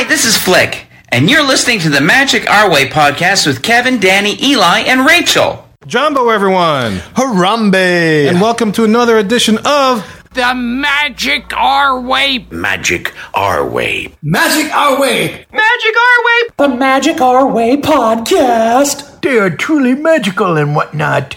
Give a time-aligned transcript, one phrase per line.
[0.00, 4.00] Hi, this is Flick, and you're listening to the Magic Our Way podcast with Kevin,
[4.00, 5.68] Danny, Eli, and Rachel.
[5.86, 8.26] Jumbo, everyone, Harambe!
[8.26, 12.46] and welcome to another edition of The Magic Our Way.
[12.50, 14.14] Magic Our Way.
[14.22, 16.48] Magic Our Way, Magic Our Way.
[16.56, 19.20] the Magic Our Way podcast.
[19.20, 21.36] They are truly magical and whatnot.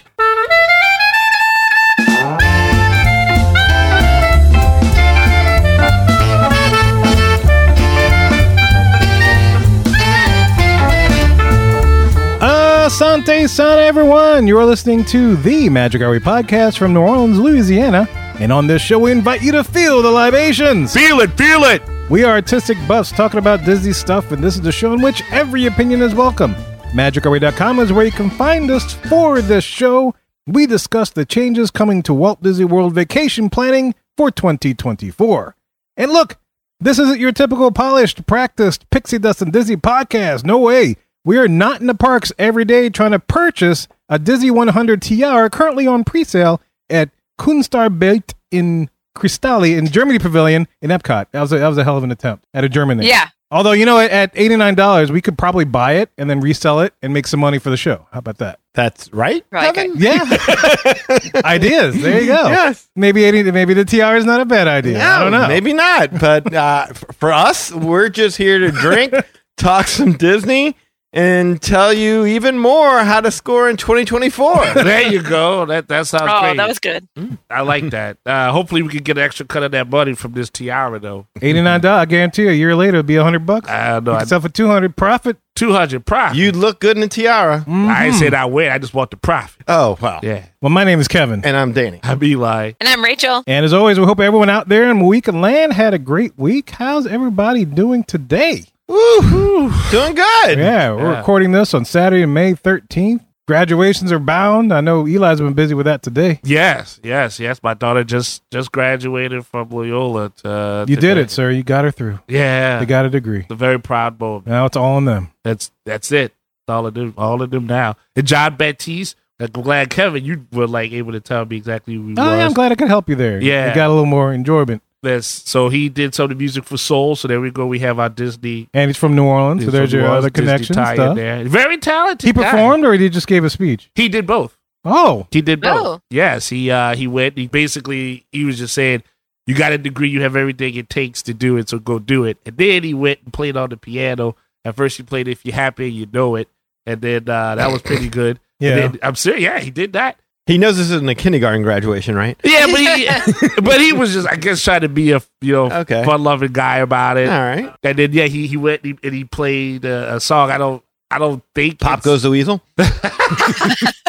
[12.93, 14.46] Asante Sana, everyone.
[14.46, 18.07] You are listening to the Magic Our Way podcast from New Orleans, Louisiana.
[18.39, 20.93] And on this show, we invite you to feel the libations.
[20.93, 21.82] Feel it, feel it.
[22.11, 25.24] We are artistic buffs talking about Disney stuff, and this is the show in which
[25.32, 26.54] every opinion is welcome.
[26.93, 30.14] MagicOurWay.com is where you can find us for this show.
[30.46, 35.55] We discuss the changes coming to Walt Disney World vacation planning for 2024.
[35.97, 36.38] And look,
[36.80, 40.45] this isn't your typical polished, practiced pixie dust and Disney podcast.
[40.45, 40.97] No way.
[41.25, 45.47] We are not in the parks every day trying to purchase a Disney 100 TR
[45.49, 51.27] currently on presale at Kunstarbeit in Cristalli in Germany Pavilion in Epcot.
[51.31, 53.07] That was a, that was a hell of an attempt at a German name.
[53.07, 53.30] Yeah.
[53.52, 56.39] Although you know, at- at eighty nine dollars, we could probably buy it and then
[56.39, 58.08] resell it and make some money for the show.
[58.11, 58.59] How about that?
[58.73, 59.93] That's right, Right, Kevin?
[59.97, 60.23] Yeah,
[61.45, 62.02] ideas.
[62.02, 62.47] There you go.
[62.47, 62.89] Yes.
[62.95, 63.43] Maybe eighty.
[63.52, 65.03] Maybe the TR is not a bad idea.
[65.03, 65.47] I don't know.
[65.47, 66.19] Maybe not.
[66.19, 66.87] But uh,
[67.19, 69.13] for us, we're just here to drink,
[69.58, 70.75] talk some Disney,
[71.14, 74.73] and tell you even more how to score in 2024.
[74.83, 75.66] There you go.
[75.66, 76.58] That that sounds Oh, great.
[76.58, 77.08] that was good.
[77.50, 78.17] I like that.
[78.25, 81.28] Uh, hopefully, we can get an extra cut of that money from this tiara, though.
[81.42, 82.02] Eighty nine dollars.
[82.02, 83.70] I guarantee you, a year later, it'll be hundred bucks.
[83.70, 84.20] I don't know.
[84.20, 85.38] Yourself for two hundred profit.
[85.55, 86.36] Two hundred profit.
[86.38, 87.64] You'd look good in a tiara.
[87.67, 88.72] I ain't said I win.
[88.72, 89.61] I just want the profit.
[89.67, 90.20] Oh, wow.
[90.23, 90.45] Yeah.
[90.61, 92.00] Well, my name is Kevin, And I'm Danny.
[92.02, 93.44] I be like, And I'm Rachel.
[93.45, 96.72] and as always, we hope everyone out there in Week Land had a great week.
[96.72, 98.64] How's everybody doing today?
[98.97, 99.72] Woo!
[99.91, 100.59] Doing good.
[100.59, 101.17] Yeah, we're Yeah.
[101.17, 103.23] recording this on Saturday, May thirteenth.
[103.47, 104.72] Graduations are bound.
[104.73, 106.39] I know Eli's been busy with that today.
[106.43, 107.59] yes, yes, yes.
[107.61, 110.31] My daughter just just graduated from Loyola.
[110.45, 111.49] Uh, You did it, sir.
[111.49, 112.20] You got her through.
[112.27, 112.80] Yeah.
[112.80, 113.39] They got a degree.
[113.42, 114.48] It's a very proud moment.
[114.48, 115.31] Now it's all on them.
[115.43, 116.33] That's that's it.
[116.67, 117.14] That's all of them.
[117.17, 117.95] All of them now.
[118.15, 119.15] And Jon Batiste.
[119.39, 122.37] I'm glad Kevin, you were like able to tell me exactly who he Oh, was.
[122.37, 123.42] yeah, I'm glad I could help you there.
[123.42, 123.70] Yeah.
[123.70, 124.81] You got a little more enjoyment.
[125.03, 127.15] That's so he did some of the music for Soul.
[127.15, 127.67] So there we go.
[127.67, 128.69] We have our Disney.
[128.74, 131.16] And he's from New Orleans, so there's your other connection tie in stuff.
[131.16, 131.44] there.
[131.44, 132.25] Very talented.
[132.25, 132.50] He guy.
[132.50, 133.92] performed or he just gave a speech?
[133.96, 134.58] He did both.
[134.86, 135.86] Oh, He did both.
[136.00, 136.02] Oh.
[136.09, 137.38] Yes, he uh he went.
[137.38, 139.03] He basically he was just saying,
[139.46, 140.09] "You got a degree.
[140.09, 141.69] You have everything it takes to do it.
[141.69, 144.36] So go do it." And then he went and played on the piano.
[144.66, 146.47] At first, he played "If You're Happy, You Know It,"
[146.86, 148.40] and then uh that was pretty good.
[148.59, 148.69] Yeah.
[148.72, 149.42] And then, I'm serious.
[149.44, 150.18] Yeah, he did that.
[150.46, 152.38] He knows this isn't a kindergarten graduation, right?
[152.44, 153.08] Yeah, but he
[153.62, 156.04] but he was just I guess trying to be a you know Okay.
[156.04, 157.30] fun loving guy about it.
[157.30, 157.74] All right.
[157.84, 160.52] And then yeah, he he went and he, and he played uh, a song.
[160.52, 160.84] I don't
[161.16, 162.62] I don't think Pop it's- goes the weasel.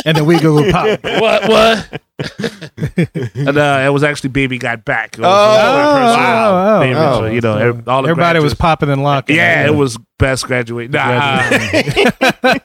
[0.04, 0.86] and then we go pop.
[1.02, 2.00] what what.
[3.34, 7.00] and uh, it was actually "Baby Got Back." It was Oh, my oh, oh, favorite,
[7.04, 7.18] oh.
[7.20, 9.36] so, you know, every- all the Everybody was popping and locking.
[9.36, 10.90] Yeah, it was best graduate.
[10.90, 12.12] Nah, Graduation.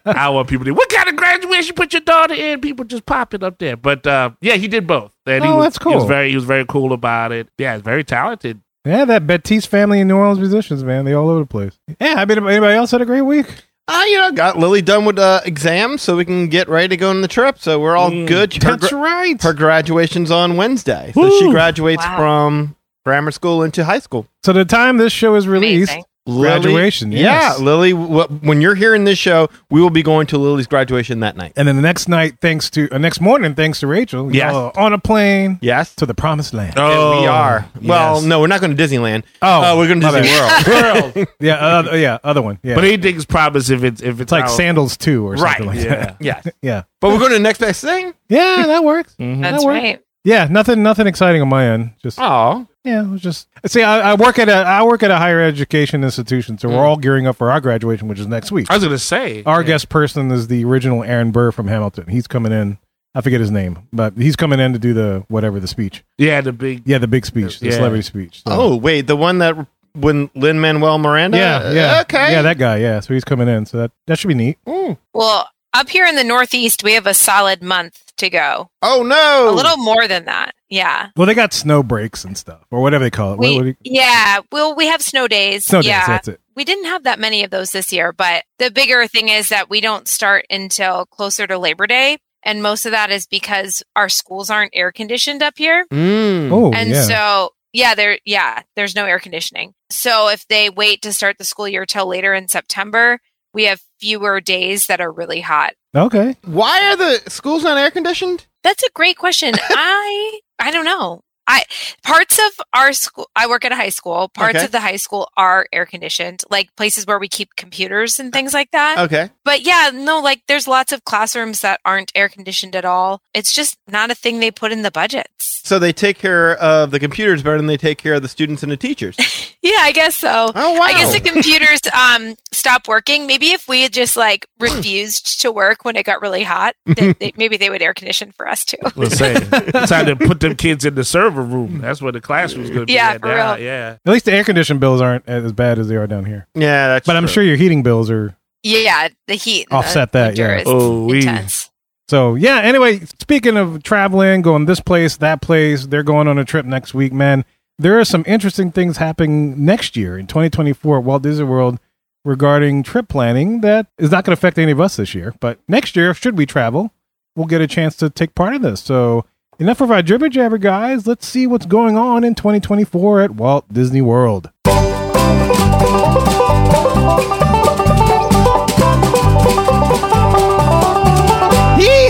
[0.06, 0.72] I want people to.
[0.72, 2.62] What kind of graduation put your daughter in?
[2.62, 3.76] People just popping up there.
[3.78, 5.12] But uh, yeah, he did both.
[5.26, 6.08] And he Oh, was, that's He was cool.
[6.08, 7.50] very he was very cool about it.
[7.58, 8.62] Yeah, he's very talented.
[8.86, 11.78] Yeah, that Batiste family in New Orleans musicians, man, they all over the place.
[12.00, 13.46] Yeah, I mean, anybody else had a great week?
[13.92, 16.98] Uh, you know, got Lily done with uh, exams so we can get ready to
[16.98, 17.58] go on the trip.
[17.60, 18.54] So we're all Mm, good.
[18.64, 19.42] Her, That's gra- right.
[19.42, 21.12] her graduation's on Wednesday.
[21.16, 21.52] So she Woo.
[21.52, 22.18] graduates Wow.
[22.18, 24.28] from grammar school into high school.
[24.44, 26.04] So the time this show is released, Amazing.
[26.30, 27.58] Lily- Graduation, yes.
[27.60, 27.94] Yeah, Lily.
[27.94, 31.54] When you're hearing this show, we will be going to Lily's graduation that night.
[31.56, 34.52] and then the next night, thanks to uh, next morning, thanks to Rachel, Yes.
[34.54, 36.74] y'all on a plane Yes, to the promised land.
[36.78, 37.66] Oh, we are.
[37.82, 38.24] Well, yes.
[38.26, 39.24] no, we're not going to Disneyland.
[39.42, 41.16] Oh, Uh, we're going to my Disney bad.
[41.16, 41.28] World.
[41.40, 42.60] Yeah, uh, yeah, other one.
[42.64, 44.52] Yeah, But anything's promised if it's if it's it's like out.
[44.52, 45.76] Sandals too or something right.
[45.78, 45.96] like Yeah.
[45.96, 46.18] that.
[46.20, 48.14] yes, Yeah, but we're going to the next best thing.
[48.28, 49.16] yeah, that works.
[49.20, 49.42] Mhm.
[49.42, 49.84] That's That worked.
[49.84, 50.02] right.
[50.24, 51.92] Yeah, nothing, nothing exciting on my end.
[52.04, 53.84] Just Oh, yeah, it was just see.
[53.84, 56.88] I, I work at a I work at a higher education institution, so we're mm.
[56.88, 58.70] all gearing up for our graduation, which is next week.
[58.70, 62.08] I was gonna say Our guest person is the original Aaron Burr from Hamilton.
[62.08, 62.78] He's coming in.
[63.14, 66.04] I forget his name, but he's coming in to do the whatever the speech.
[66.18, 67.74] Yeah, the big Yeah, the big speech, the Yeah.
[67.74, 68.44] celebrity speech.
[68.48, 69.56] So- oh, wait, the one that
[69.94, 71.38] when Lin Manuel Miranda.
[71.38, 72.78] yeah, yeah, okay, yeah, that guy.
[72.78, 73.66] Yeah, so he's coming in.
[73.66, 74.58] So that that should be neat.
[74.66, 74.98] Mm.
[75.14, 78.70] Well, up here in the Northeast, we have a solid month to go.
[78.82, 80.54] Oh no, A little more than that.
[80.70, 81.10] Yeah.
[81.18, 83.40] Well, they got snow breaks and stuff, or whatever they call it.
[83.40, 84.40] We, what do you- yeah.
[84.52, 85.66] Well, we have snow days.
[85.66, 85.90] snow days.
[85.90, 86.08] yeah.
[86.08, 86.40] That's it.
[86.56, 89.70] We didn't have that many of those this year, but the bigger thing is that
[89.70, 92.18] we don't start until closer to Labor Day.
[92.44, 95.86] And most of that is because our schools aren't air conditioned up here.
[95.92, 96.52] Mm.
[96.52, 97.02] Oh, and yeah.
[97.04, 99.74] so, yeah, there, yeah, there's no air conditioning.
[99.90, 103.20] So if they wait to start the school year till later in September,
[103.54, 105.74] we have fewer days that are really hot.
[105.96, 106.36] Okay.
[106.46, 108.46] Why are the schools not air conditioned?
[108.64, 109.54] That's a great question.
[109.70, 111.22] I I don't know.
[111.48, 111.64] I
[112.04, 114.30] parts of our school I work at a high school.
[114.30, 114.66] Parts Okay.
[114.66, 118.54] of the high school are air conditioned, like places where we keep computers and things
[118.54, 119.00] like that.
[119.00, 119.32] Okay.
[119.44, 123.22] But yeah, no, like there's lots of classrooms that aren't air conditioned at all.
[123.34, 125.59] It's just not a thing they put in the budgets.
[125.64, 128.64] So they take care of the computers better than they take care of the students
[128.64, 129.16] and the teachers.
[129.62, 130.54] Yeah, I guess so.
[130.56, 130.80] Oh wow!
[130.84, 133.28] I guess the computers um stopped working.
[133.28, 137.12] Maybe if we had just like refused to work when it got really hot, they,
[137.20, 138.78] they, maybe they would air condition for us too.
[138.96, 141.80] Let's say it's time to put them kids in the server room.
[141.82, 142.94] That's where the classroom's going to be.
[142.94, 143.56] Yeah, at for now.
[143.56, 143.66] real.
[143.66, 143.98] Yeah.
[144.06, 146.48] At least the air conditioning bills aren't as bad as they are down here.
[146.56, 147.06] yeah, that's.
[147.06, 148.38] But I'm sure your heating bills are.
[148.64, 150.64] Yeah, the heat in the Offset that, yeah.
[150.66, 151.70] Oh, we- intense.
[152.10, 152.62] So yeah.
[152.62, 156.96] Anyway, speaking of traveling, going this place, that place, they're going on a trip next
[156.96, 157.46] week, man.
[157.78, 161.80] There are some interesting things happening next year in 2024 at Walt Disney World
[162.26, 165.36] regarding trip planning that is not going to affect any of us this year.
[165.40, 166.92] But next year, should we travel,
[167.36, 168.82] we'll get a chance to take part in this.
[168.82, 169.24] So
[169.60, 171.06] enough of our jibber jabber, guys.
[171.06, 174.50] Let's see what's going on in 2024 at Walt Disney World.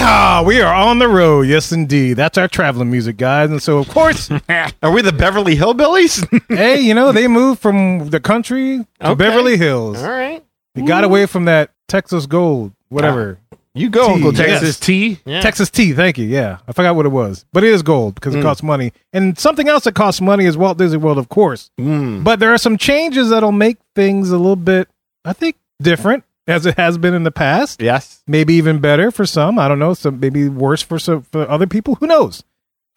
[0.10, 0.46] Yeehaw!
[0.46, 1.42] We are on the road.
[1.48, 2.14] Yes, indeed.
[2.16, 3.52] That's our traveling music, guys.
[3.52, 4.30] And so, of course,
[4.82, 6.28] Are we the Beverly Hillbillies?
[6.56, 9.16] hey, you know, they moved from the country to Okay.
[9.16, 10.02] Beverly Hills.
[10.02, 10.44] All right.
[10.76, 13.38] They got away from that Texas gold, whatever.
[13.76, 14.34] You go, Tea, Uncle.
[14.34, 14.60] Texas.
[14.60, 15.20] Texas tea.
[15.26, 15.42] Yeah.
[15.42, 16.26] Texas tea, thank you.
[16.26, 16.58] Yeah.
[16.68, 17.46] I forgot what it was.
[17.54, 18.44] But it is gold because it Mm.
[18.44, 18.94] costs money.
[19.14, 21.70] And something else that costs money is Walt Disney World, of course.
[21.80, 22.24] Mm.
[22.24, 24.90] But there are some changes that'll make things a little bit,
[25.24, 27.82] I think, different as it has been in the past.
[27.82, 28.24] Yes.
[28.28, 29.60] maybe even better for some.
[29.60, 29.94] I don't know.
[29.94, 31.96] Some maybe worse for some for other people.
[31.96, 32.44] Who knows?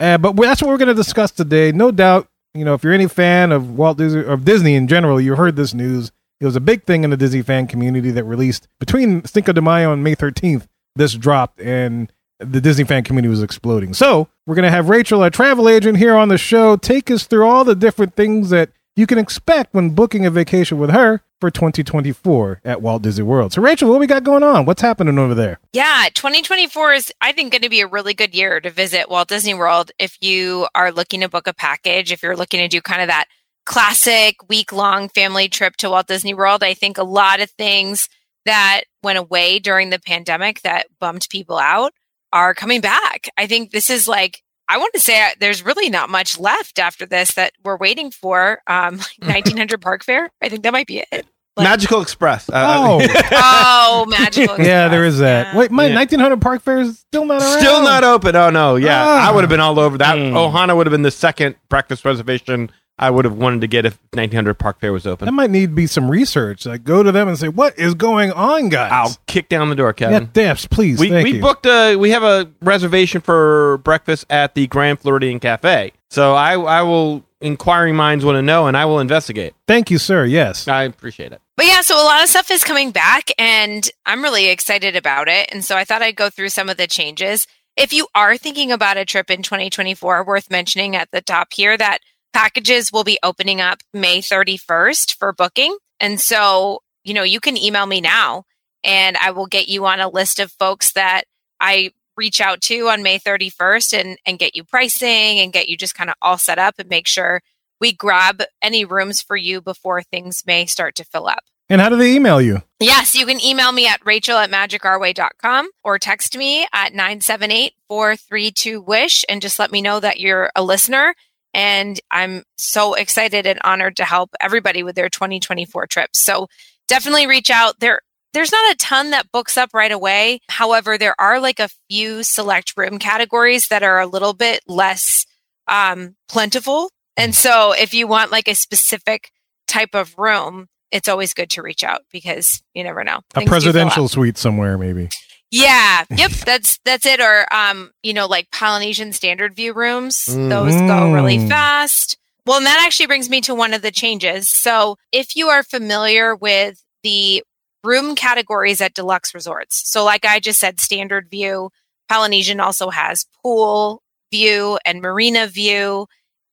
[0.00, 1.70] Uh, but that's what we're going to discuss today.
[1.72, 2.28] No doubt.
[2.54, 5.56] You know, if you're any fan of Walt Disney of Disney in general, you heard
[5.56, 6.10] this news.
[6.40, 9.62] It was a big thing in the Disney fan community that released between Cinco de
[9.62, 10.66] Mayo and May 13th.
[10.96, 13.94] This dropped and the Disney fan community was exploding.
[13.94, 17.24] So we're going to have Rachel, our travel agent, here on the show, take us
[17.24, 21.22] through all the different things that you can expect when booking a vacation with her
[21.40, 23.52] for 2024 at Walt Disney World.
[23.52, 24.64] So, Rachel, what we got going on?
[24.64, 25.58] What's happening over there?
[25.72, 29.28] Yeah, 2024 is, I think, going to be a really good year to visit Walt
[29.28, 32.80] Disney World if you are looking to book a package, if you're looking to do
[32.80, 33.26] kind of that
[33.64, 36.62] classic week long family trip to Walt Disney World.
[36.62, 38.08] I think a lot of things
[38.44, 41.92] that went away during the pandemic that bummed people out
[42.32, 43.28] are coming back.
[43.36, 44.42] I think this is like,
[44.72, 48.10] I want to say uh, there's really not much left after this that we're waiting
[48.10, 48.62] for.
[48.66, 50.30] Um, like 1900 Park Fare.
[50.40, 51.26] I think that might be it.
[51.56, 52.48] Like- Magical Express.
[52.48, 53.00] Uh, Oh,
[53.32, 54.58] Oh, magical.
[54.58, 55.52] yeah, there is that.
[55.52, 55.58] Yeah.
[55.58, 55.94] Wait, my Yeah.
[55.96, 57.58] 1900 Park Fare is still not around.
[57.60, 58.34] Still not open.
[58.34, 59.28] Oh no, yeah, Ah.
[59.28, 60.16] I would have been all over that.
[60.16, 60.32] Mm.
[60.32, 62.70] Ohana would have been the second breakfast reservation
[63.02, 65.26] I would have wanted to get if 1900 Park Fare was open.
[65.26, 66.64] That might need to be some research.
[66.66, 69.74] Like, go to them and say, "What is going on, guys?" I'll kick down the
[69.74, 70.12] door, Kevin.
[70.12, 70.30] yeah, Kevin.
[70.32, 71.00] Debs, please.
[71.00, 71.40] we thank we you.
[71.40, 75.92] booked a we have a reservation for breakfast at the Grand Floridian Cafe.
[76.10, 79.54] So I I will inquiring minds want to know and I will investigate.
[79.66, 80.24] Thank you, sir.
[80.24, 80.68] Yes.
[80.68, 81.40] I appreciate it.
[81.56, 85.28] But yeah, so a lot of stuff is coming back and I'm really excited about
[85.28, 85.48] it.
[85.52, 87.46] And so I thought I'd go through some of the changes.
[87.76, 91.76] If you are thinking about a trip in 2024, worth mentioning at the top here
[91.76, 91.98] that
[92.32, 95.76] packages will be opening up May 31st for booking.
[96.00, 98.44] And so, you know, you can email me now
[98.84, 101.24] and I will get you on a list of folks that
[101.60, 105.76] I reach out to on May 31st and, and get you pricing and get you
[105.76, 107.40] just kind of all set up and make sure
[107.80, 111.44] we grab any rooms for you before things may start to fill up.
[111.68, 112.62] And how do they email you?
[112.80, 118.82] Yes, you can email me at rachel at magicourway.com or text me at 978 432
[118.82, 121.14] WISH and just let me know that you're a listener.
[121.54, 126.18] And I'm so excited and honored to help everybody with their 2024 trips.
[126.18, 126.48] So
[126.88, 127.80] definitely reach out.
[127.80, 128.00] There,
[128.32, 130.40] there's not a ton that books up right away.
[130.48, 135.26] However, there are like a few select room categories that are a little bit less
[135.68, 136.90] um, plentiful.
[137.16, 139.30] And so if you want like a specific
[139.68, 143.20] type of room, it's always good to reach out because you never know.
[143.34, 143.48] A Things do fill up.
[143.48, 145.08] presidential suite somewhere, maybe.
[145.52, 146.04] Yeah.
[146.16, 146.30] Yep.
[146.44, 147.20] That's that's it.
[147.20, 150.26] Or um, you know, like Polynesian standard view rooms.
[150.26, 150.48] Mm.
[150.48, 151.48] Those go really Mm.
[151.48, 152.16] fast.
[152.46, 154.50] Well, and that actually brings me to one of the changes.
[154.50, 157.44] So if you are familiar with the
[157.84, 161.70] room categories at deluxe resorts, so like I just said, standard view,
[162.08, 166.06] Polynesian also has pool view and marina view,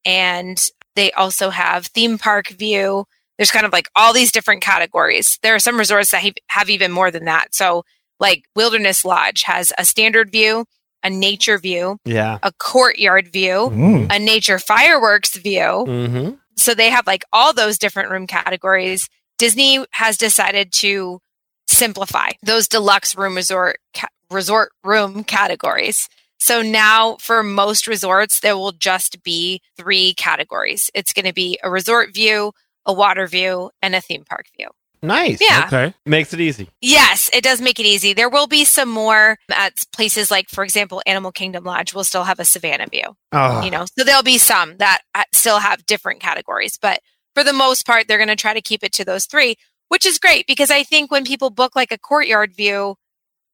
[0.05, 0.63] and
[0.95, 3.05] they also have theme park view.
[3.37, 5.39] There's kind of like all these different categories.
[5.41, 7.55] There are some resorts that have even more than that.
[7.55, 7.83] So
[8.19, 10.65] like Wilderness Lodge has a standard view,
[11.03, 12.37] a nature view, Yeah.
[12.43, 14.07] a courtyard view, Mm.
[14.13, 16.31] a nature fireworks view, Mm-hmm.
[16.57, 19.07] so they have like all those different room categories.
[19.37, 21.19] Disney has decided to
[21.67, 26.09] simplify those deluxe room resort ca- resort room categories.
[26.41, 30.89] So now for most resorts, there will just be three categories.
[30.93, 32.53] It's going to be a resort view,
[32.85, 34.69] a water view, and a theme park view.
[35.01, 35.39] Nice.
[35.41, 35.63] Yeah.
[35.67, 35.93] Okay.
[36.05, 36.69] Makes it easy.
[36.81, 38.13] Yes, it does make it easy.
[38.13, 42.25] There will be some more at places like, for example, Animal Kingdom Lodge will still
[42.25, 43.15] have a Savannah view.
[43.31, 46.99] Oh, You know, so there'll be some that uh, still have different categories, but
[47.33, 49.55] for the most part, they're going to try to keep it to those three,
[49.87, 52.95] which is great because I think when people book like a courtyard view,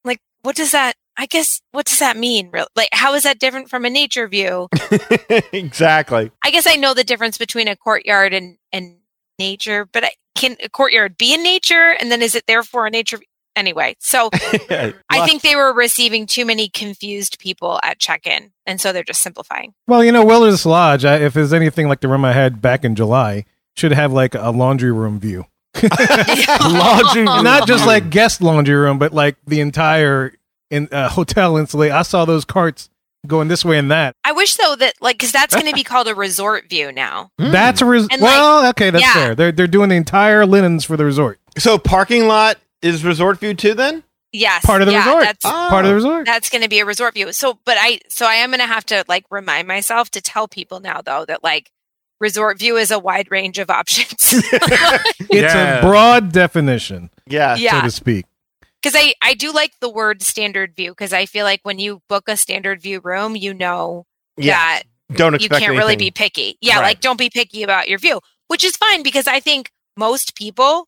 [0.04, 0.94] like what does that?
[1.18, 2.50] I guess what does that mean?
[2.52, 4.68] Real like how is that different from a nature view?
[5.54, 6.32] exactly.
[6.44, 8.98] I guess I know the difference between a courtyard and and
[9.40, 11.96] nature, but I, can a courtyard be in nature?
[12.00, 13.20] And then is it therefore a nature?
[13.56, 18.92] Anyway, so I think they were receiving too many confused people at check-in, and so
[18.92, 19.74] they're just simplifying.
[19.88, 22.84] Well, you know, Wilderness Lodge, I, if there's anything like the room I had back
[22.84, 23.46] in July,
[23.78, 25.46] should have like a laundry room view.
[26.62, 30.34] Laundry Not just like guest laundry room, but like the entire
[30.70, 31.96] in uh, hotel installation.
[31.96, 32.90] I saw those carts
[33.26, 34.16] going this way and that.
[34.24, 37.32] I wish though that like because that's going to be called a resort view now.
[37.40, 37.52] Hmm.
[37.52, 39.14] That's a res- And, well, okay, that's yeah.
[39.14, 39.36] fair.
[39.36, 43.54] They're they're doing the entire linens for the resort, So parking lot is resort view
[43.54, 44.04] too then?
[44.32, 45.68] Yes, part of the yeah, resort, That's Oh.
[45.70, 46.26] part of the resort.
[46.26, 47.32] that's going to be a resort view.
[47.32, 50.48] So, but I so I am going to have to like remind myself to tell
[50.50, 51.72] people now though that like
[52.20, 54.14] resort view is a wide range of options.
[55.28, 55.80] It's Yeah.
[55.80, 57.56] a broad definition, Yeah.
[57.56, 58.26] so yeah, to speak.
[58.86, 62.02] Because I I do like the word standard view because I feel like when you
[62.08, 64.06] book a standard view room, you know
[64.38, 64.52] Yeah.
[64.58, 64.84] that
[65.16, 66.58] Don't you can't really be picky.
[66.62, 66.84] Yeah, Right.
[66.84, 70.88] like don't be picky about your view, which is fine because I think most people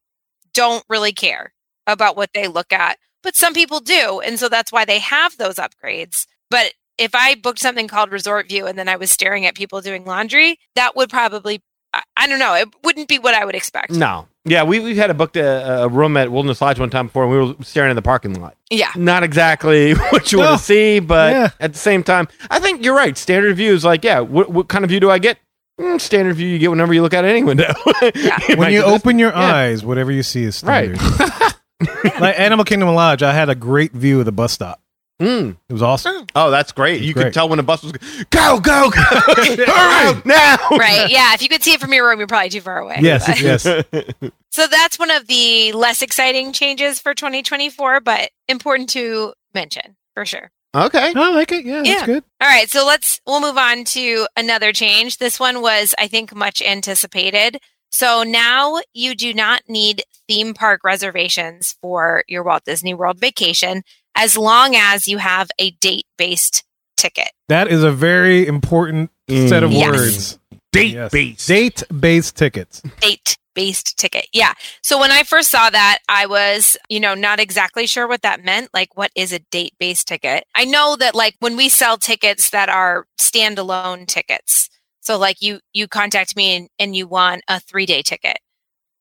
[0.54, 1.54] don't really care
[1.88, 4.20] about what they look at, but some people do.
[4.20, 6.28] And so that's why they have those upgrades.
[6.52, 9.82] But if I booked something called Resort View and then I was staring at people
[9.82, 11.62] doing laundry, that would probably,
[11.98, 13.92] I, I don't know, it wouldn't be what I would expect.
[13.92, 14.28] No.
[14.46, 17.24] Yeah, we we had a booked a, a room at Wilderness Lodge one time before,
[17.24, 18.56] and we were staring in the parking lot.
[18.70, 18.92] Yeah.
[18.96, 21.50] Not exactly what you want to see, but Yeah.
[21.60, 23.18] at the same time, I think you're right.
[23.18, 25.38] Standard view is like, yeah, what, what kind of view do I get?
[25.80, 27.74] Mm, standard view you get whenever you look out any window.
[28.16, 28.38] Yeah.
[28.48, 29.54] You When you get this- open your yeah.
[29.56, 30.96] eyes, whatever you see is Right.
[30.98, 31.54] standard.
[32.22, 34.82] like Animal Kingdom Lodge, I had a great view of the bus stop.
[35.22, 35.58] Mm.
[35.68, 36.28] It was awesome.
[36.36, 37.02] Oh, that's great.
[37.02, 37.24] You Great.
[37.26, 37.92] could tell when the bus was
[38.30, 39.02] go, go, go.
[39.02, 40.58] Hurry now.
[40.72, 41.08] Right.
[41.10, 41.34] Yeah.
[41.34, 42.98] If you could see it from your room, you're probably too far away.
[43.02, 43.64] Yes, But- yes.
[44.52, 50.26] So that's one of the less exciting changes for 2024, but important to mention for
[50.26, 50.50] sure.
[50.76, 51.14] Okay.
[51.16, 51.64] I like it.
[51.64, 51.94] Yeah, Yeah.
[51.94, 52.24] that's good.
[52.42, 55.18] All right, so let's we'll move on to another change.
[55.18, 57.60] This one was I think much anticipated.
[57.92, 63.84] So now you do not need theme park reservations for your Walt Disney World vacation
[64.18, 66.64] as long as you have a date-based
[66.98, 67.32] ticket.
[67.48, 69.80] That is a very important set of Mm.
[69.80, 69.92] Yes.
[69.92, 70.40] words.
[70.74, 71.12] Date Yes.
[71.12, 71.48] based.
[71.48, 72.82] Date based tickets.
[73.00, 74.28] Date based ticket.
[74.34, 74.54] Yeah.
[74.84, 78.44] So when I first saw that, I was, you know, not exactly sure what that
[78.44, 78.70] meant.
[78.74, 80.44] Like, what is a date based ticket?
[80.56, 84.70] I know that, like, when we sell tickets that are standalone tickets,
[85.02, 88.38] so like you you contact me and, and you want a three day ticket.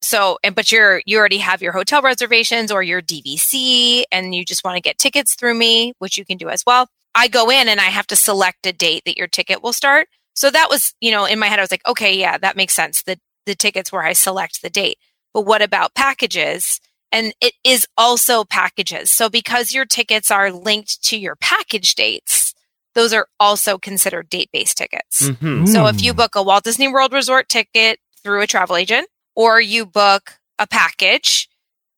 [0.06, 4.44] So and but you're you already have your hotel reservations or your DVC and you
[4.44, 6.88] just want to get tickets through me, which you can do as well.
[7.14, 10.06] I go in and I have to select a date that your ticket will start.
[10.34, 12.72] So that was, you know, in my head I was like, okay, yeah, that makes
[12.74, 13.02] sense.
[13.02, 14.98] The the tickets where I select the date.
[15.34, 16.80] But what about packages?
[17.12, 19.10] And it is also packages.
[19.10, 22.54] So because your tickets are linked to your package dates,
[22.94, 25.22] those are also considered date based tickets.
[25.22, 25.68] Mhm.
[25.68, 25.88] So Hmm.
[25.88, 29.86] if you book a Walt Disney World Resort ticket through a travel agent or you
[29.86, 31.48] book a package,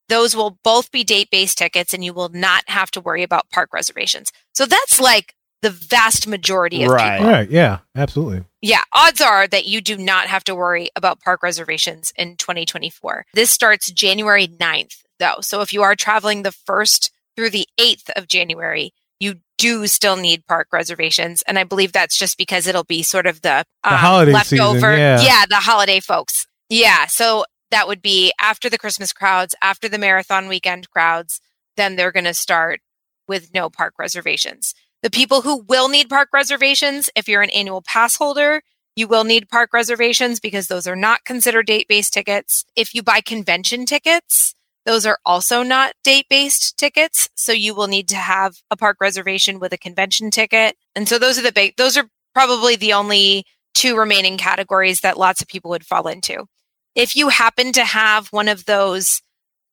[0.09, 3.49] those will both be date based tickets and you will not have to worry about
[3.51, 4.33] park reservations.
[4.55, 7.19] So that's like the vast majority of Right.
[7.19, 7.33] people.
[7.33, 7.51] Right.
[7.51, 8.45] Yeah, absolutely.
[8.63, 13.27] Yeah, odds are that you do not have to worry about park reservations in 2024.
[13.35, 15.37] This starts January 9th, though.
[15.41, 20.17] So if you are traveling the 1st through the 8th of January, you do still
[20.17, 21.43] need park reservations.
[21.43, 24.59] And I believe that's just because it'll be sort of the, The um, holiday season,
[24.59, 24.97] leftover.
[24.97, 25.45] yeah.
[25.49, 26.47] the holiday folks.
[26.69, 27.07] Yeah.
[27.07, 31.41] So that would be after the Christmas crowds, after the marathon weekend crowds,
[31.77, 32.81] then they're going to start
[33.27, 34.75] with no park reservations.
[35.03, 38.63] The people who will need park reservations, if you're an annual pass holder,
[38.97, 42.65] you will need park reservations because those are not considered date based tickets.
[42.75, 44.55] If you buy convention tickets,
[44.87, 47.29] those are also not date based tickets.
[47.37, 50.77] So you will need to have a park reservation with a convention ticket.
[50.97, 53.45] And so those are the big, those are probably the only
[53.75, 56.47] two remaining categories that lots of people would fall into.
[56.95, 59.23] If you happen to have one of those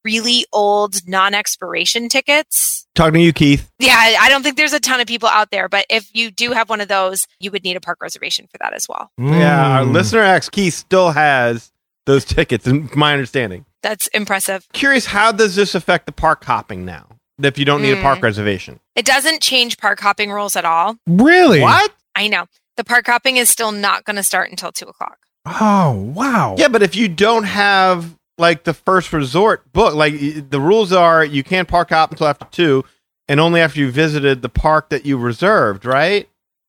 [0.04, 2.86] really old non-expiration tickets.
[2.94, 3.70] Talking to you, Keith.
[3.80, 6.30] Yeah, I I don't think there's a ton of people out there, but if you
[6.30, 9.10] do have one of those, you would need a park reservation for that as well.
[9.18, 9.94] Yeah, our Mm.
[9.94, 11.72] listener X Keith still has
[12.06, 13.66] those tickets, in my understanding.
[13.82, 14.68] That's impressive.
[14.74, 17.08] Curious, how does this affect the park hopping now?
[17.42, 18.24] If you don't need a park Mm.
[18.24, 20.98] reservation, It doesn't change park hopping rules at all.
[21.08, 21.62] Really?
[21.62, 21.92] what?
[22.16, 22.46] I know
[22.78, 25.18] the park hopping is still not going to start until two o'clock.
[25.46, 26.56] Oh, wow.
[26.58, 31.24] Yeah, but if you don't have like the first resort book, like the rules are,
[31.24, 32.84] you can't park hop until after two,
[33.28, 36.28] and only after you visited the park that you reserved, right?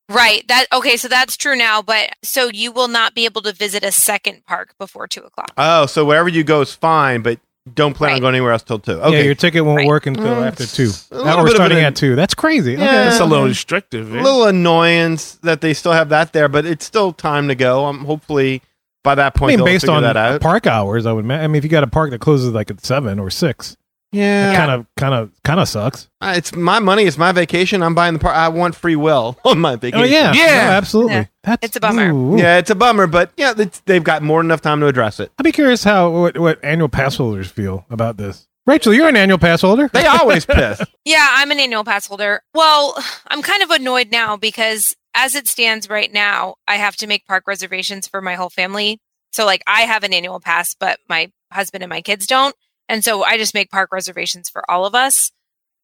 [0.08, 0.46] Right.
[0.46, 0.96] That okay.
[0.96, 4.44] So that's true now, but so you will not be able to visit a second
[4.46, 5.52] park before two o'clock.
[5.56, 7.40] Oh, so wherever you go is fine, but
[7.74, 8.92] don't plan on going anywhere else till two.
[8.92, 9.86] Yeah, Okay, your ticket won't Right.
[9.86, 10.90] work until Mm, after two.
[11.12, 12.14] Now we're starting an- at two.
[12.16, 12.72] That's crazy.
[12.72, 12.78] Yeah.
[12.84, 12.92] Okay.
[12.92, 14.14] That's a little restrictive.
[14.14, 14.22] a eh?
[14.22, 17.84] little annoyance that they still have that there, but it's still time to go.
[17.86, 18.62] Um, hopefully
[19.02, 19.52] by that point.
[19.52, 20.40] I point mean, based on that out.
[20.40, 21.30] park hours, I would.
[21.30, 23.76] I mean, if you got a park that closes like at seven or six,
[24.16, 26.08] yeah, kind of, kind of, kind of sucks.
[26.20, 27.04] Uh, it's my money.
[27.04, 27.82] It's my vacation.
[27.82, 28.34] I'm buying the park.
[28.36, 30.00] I want free will on my vacation.
[30.00, 30.46] Oh yeah, Yeah.
[30.66, 31.14] No, absolutely.
[31.14, 31.24] Yeah.
[31.44, 32.12] That's It's a bummer.
[32.12, 32.38] ooh.
[32.38, 33.52] Yeah, it's a bummer, but yeah,
[33.84, 35.30] they've got more than enough time to address it.
[35.38, 38.48] I'd be curious how what, what annual pass holders feel about this.
[38.66, 39.88] Rachel, you're an annual pass holder.
[39.92, 40.80] They always piss.
[41.04, 42.42] Yeah, I'm an annual pass holder.
[42.52, 42.96] Well,
[43.28, 47.26] I'm kind of annoyed now because as it stands right now, I have to make
[47.26, 48.98] park reservations for my whole family.
[49.32, 52.56] So like I have an annual pass, but my husband and my kids don't.
[52.88, 55.32] And so I just make park reservations for all of us.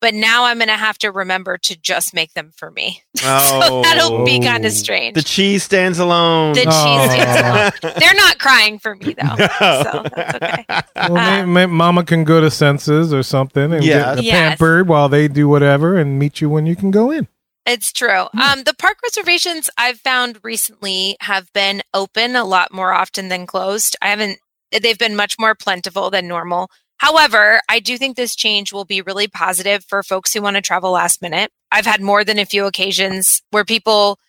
[0.01, 3.03] But now I'm going to have to remember to just make them for me.
[3.23, 3.61] Oh.
[3.69, 5.15] so that'll be kind of strange.
[5.15, 6.55] The cheese stands alone.
[6.55, 7.09] The cheese Oh.
[7.09, 7.95] stands alone.
[8.01, 9.37] They're not crying for me though.
[9.37, 10.65] So that's okay.
[11.09, 14.17] Well, may, may, mama can go to senses or something and Yes.
[14.17, 14.35] get Yes.
[14.59, 17.29] pampered while they do whatever and meet you when you can go in.
[17.65, 18.27] It's true.
[18.43, 23.47] Um, the park reservations I've found recently have been open a lot more often than
[23.47, 23.95] closed.
[24.03, 24.41] I haven't,
[24.73, 26.71] they've been much more plentiful than normal.
[27.03, 30.63] However, I do think this change will be really positive for folks who want to
[30.63, 31.51] travel last minute.
[31.73, 34.21] I've had more than a few occasions where people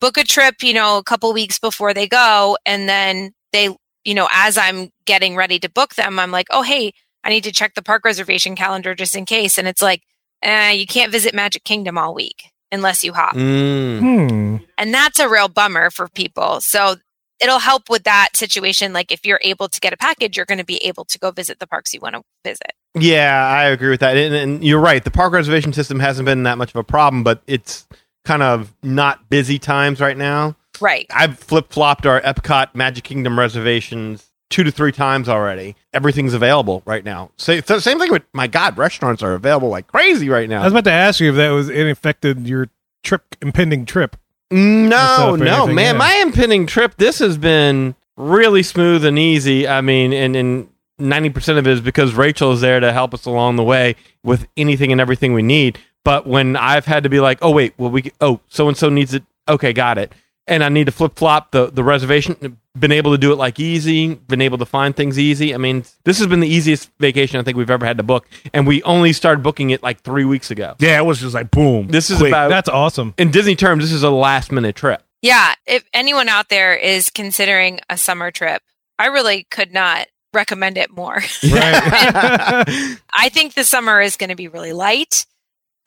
[0.00, 4.14] book a trip, you know, a couple weeks before they go, and then they, you
[4.14, 7.52] know, as I'm getting ready to book them, I'm like, oh, hey, I need to
[7.52, 9.58] check the park reservation calendar just in case.
[9.58, 10.00] And it's like,
[10.42, 13.34] eh, you can't visit Magic Kingdom all week unless you hop.
[13.34, 13.98] Mm.
[13.98, 14.56] Hmm.
[14.78, 16.62] And that's a real bummer for people.
[16.62, 16.96] So
[17.42, 18.92] it'll help with that situation.
[18.92, 21.30] Like if you're able to get a package, you're going to be able to go
[21.30, 22.72] visit the parks you want to visit.
[22.94, 24.16] Yeah, I agree with that.
[24.16, 25.02] And, and you're right.
[25.02, 27.86] The park reservation system hasn't been that much of a problem, but it's
[28.24, 30.56] kind of not busy times right now.
[30.80, 31.06] Right.
[31.10, 35.74] I've flip flopped our Epcot Magic Kingdom reservations two to three times already.
[35.92, 37.30] Everything's available right now.
[37.38, 40.60] So, so same thing with my God, restaurants are available like crazy right now.
[40.60, 42.68] I was about to ask you if that was it affected your
[43.02, 44.16] trip, impending trip.
[44.52, 45.94] No, no, man.
[45.94, 45.98] yeah.
[45.98, 46.96] My impending trip.
[46.96, 49.66] This has been really smooth and easy.
[49.66, 53.14] I mean, and and ninety percent of it is because Rachel is there to help
[53.14, 55.78] us along the way with anything and everything we need.
[56.04, 58.88] But when I've had to be like, oh wait, well we oh so and so
[58.88, 59.22] needs it.
[59.48, 60.12] Okay, got it.
[60.46, 62.58] And I need to flip flop the the reservation.
[62.76, 64.14] Been able to do it like easy.
[64.14, 65.54] Been able to find things easy.
[65.54, 68.26] I mean, this has been the easiest vacation I think we've ever had to book,
[68.52, 70.74] and we only started booking it like three weeks ago.
[70.78, 71.88] Yeah, it was just like boom.
[71.88, 72.30] This is quick.
[72.30, 73.14] about That's awesome.
[73.18, 73.84] in Disney terms.
[73.84, 75.02] This is a last minute trip.
[75.20, 75.54] Yeah.
[75.66, 78.62] If anyone out there is considering a summer trip,
[78.98, 81.16] I really could not recommend it more.
[81.16, 81.22] Right.
[83.14, 85.26] I think the summer is going to be really light.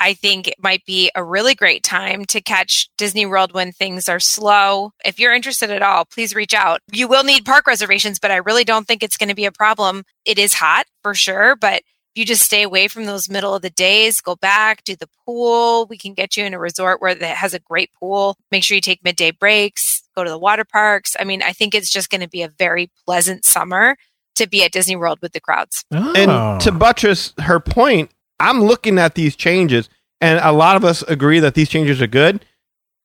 [0.05, 4.07] I think it might be a really great time to catch Disney World when things
[4.07, 4.91] are slow.
[5.03, 6.81] If you're interested at all, please reach out.
[6.91, 9.51] You will need park reservations, but I really don't think it's going to be a
[9.51, 10.03] problem.
[10.23, 13.63] It is hot for sure, but if you just stay away from those middle of
[13.63, 15.87] the days, go back, do the pool.
[15.87, 18.37] We can get you in a resort where that has a great pool.
[18.51, 21.15] Make sure you take midday breaks, go to the water parks.
[21.19, 23.97] I mean, I think it's just going to be a very pleasant summer
[24.35, 25.83] to be at Disney World with the crowds.
[25.91, 26.13] Oh.
[26.15, 29.89] And to buttress her point, I'm looking at these changes,
[30.21, 32.45] and a lot of us agree that these changes are good.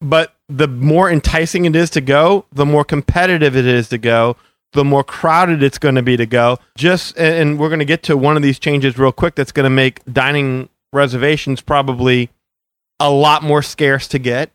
[0.00, 4.36] But the more enticing it is to go, the more competitive it is to go,
[4.72, 6.58] the more crowded it's going to be to go.
[6.76, 9.34] Just and we're going to get to one of these changes real quick.
[9.34, 12.30] That's going to make dining reservations probably
[12.98, 14.50] a lot more scarce to get.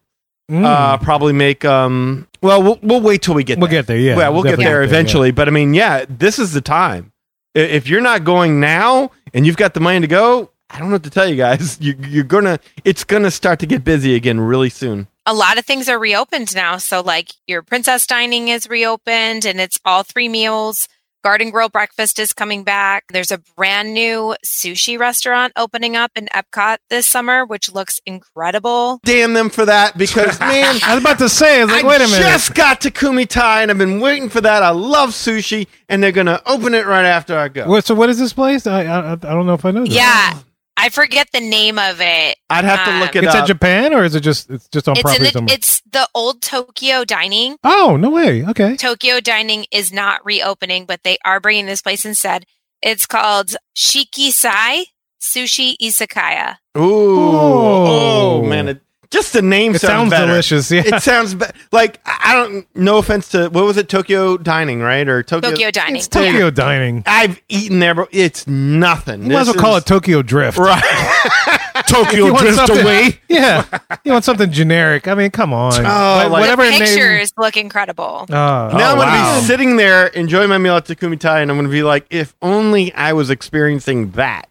[0.49, 0.63] Mm.
[0.63, 2.27] Uh, probably make um.
[2.41, 3.79] Well, we'll we'll wait till we get we'll there.
[3.81, 3.97] get there.
[3.97, 4.89] Yeah, Yeah, we'll get definitely there yeah.
[4.89, 5.31] eventually.
[5.31, 7.11] But I mean, yeah, this is the time.
[7.55, 10.95] If you're not going now and you've got the money to go, I don't know
[10.95, 11.77] what to tell you guys.
[11.85, 15.07] You, you're gonna, it's gonna start to get busy again really soon.
[15.25, 16.77] a lot of things are reopened now.
[16.77, 20.87] So, like your princess dining is reopened and it's all three meals.
[21.23, 23.05] Garden Grill Breakfast is coming back.
[23.11, 28.99] There's a brand new sushi restaurant opening up in Epcot this summer, which looks incredible.
[29.03, 31.87] Damn them for that because man, I was about to say, I was like, I
[31.87, 32.19] wait a minute.
[32.19, 34.61] just got Takumi-Tei and I've been waiting for that.
[34.61, 37.67] I love sushi, and they're gonna open it right after I go.
[37.67, 38.67] What- so what is this place?
[38.67, 39.81] I, I I don't know if I know.
[39.81, 39.89] That.
[39.89, 40.39] Yeah.
[40.77, 42.37] I forget the name of it.
[42.49, 43.43] I'd have to Um, look it it's up.
[43.43, 45.55] at Japan or is it just it's just on It's property the, somewhere?
[45.55, 47.57] it's the old Tokyo Dining.
[47.63, 48.43] oh no way.
[48.45, 48.75] Okay.
[48.75, 52.45] Tokyo Dining is not reopening, but they are bringing this place instead.
[52.81, 54.85] It's called Shikisai
[55.21, 56.57] Sushi Izakaya.
[56.77, 57.87] Ooh, Oh.
[57.87, 60.27] oh, man, it, just the name It sounds better.
[60.27, 60.69] delicious.
[60.71, 60.83] Yeah.
[60.85, 62.67] It sounds be- like I I don't.
[62.75, 65.07] No offense to what was it, Tokyo Dining, right?
[65.07, 65.51] Or Tokyo?
[65.51, 65.97] Tokyo Dining.
[65.97, 67.03] It's Tokyo Dining.
[67.05, 69.23] I've eaten there, but it's nothing.
[69.23, 70.57] You might as well This call it Tokyo Drift.
[70.57, 70.81] right.
[71.87, 73.19] Tokyo drift away.
[73.29, 73.65] Yeah.
[74.03, 75.07] You want something generic.
[75.07, 75.73] I mean, come on.
[75.73, 78.25] Oh, But like- whatever the name- pictures look incredible.
[78.29, 79.39] Oh, now oh, I'm gonna wow.
[79.39, 82.93] be sitting there enjoying my meal at Takumi-Tei, and I'm gonna be like, if only
[82.93, 84.47] I was experiencing that.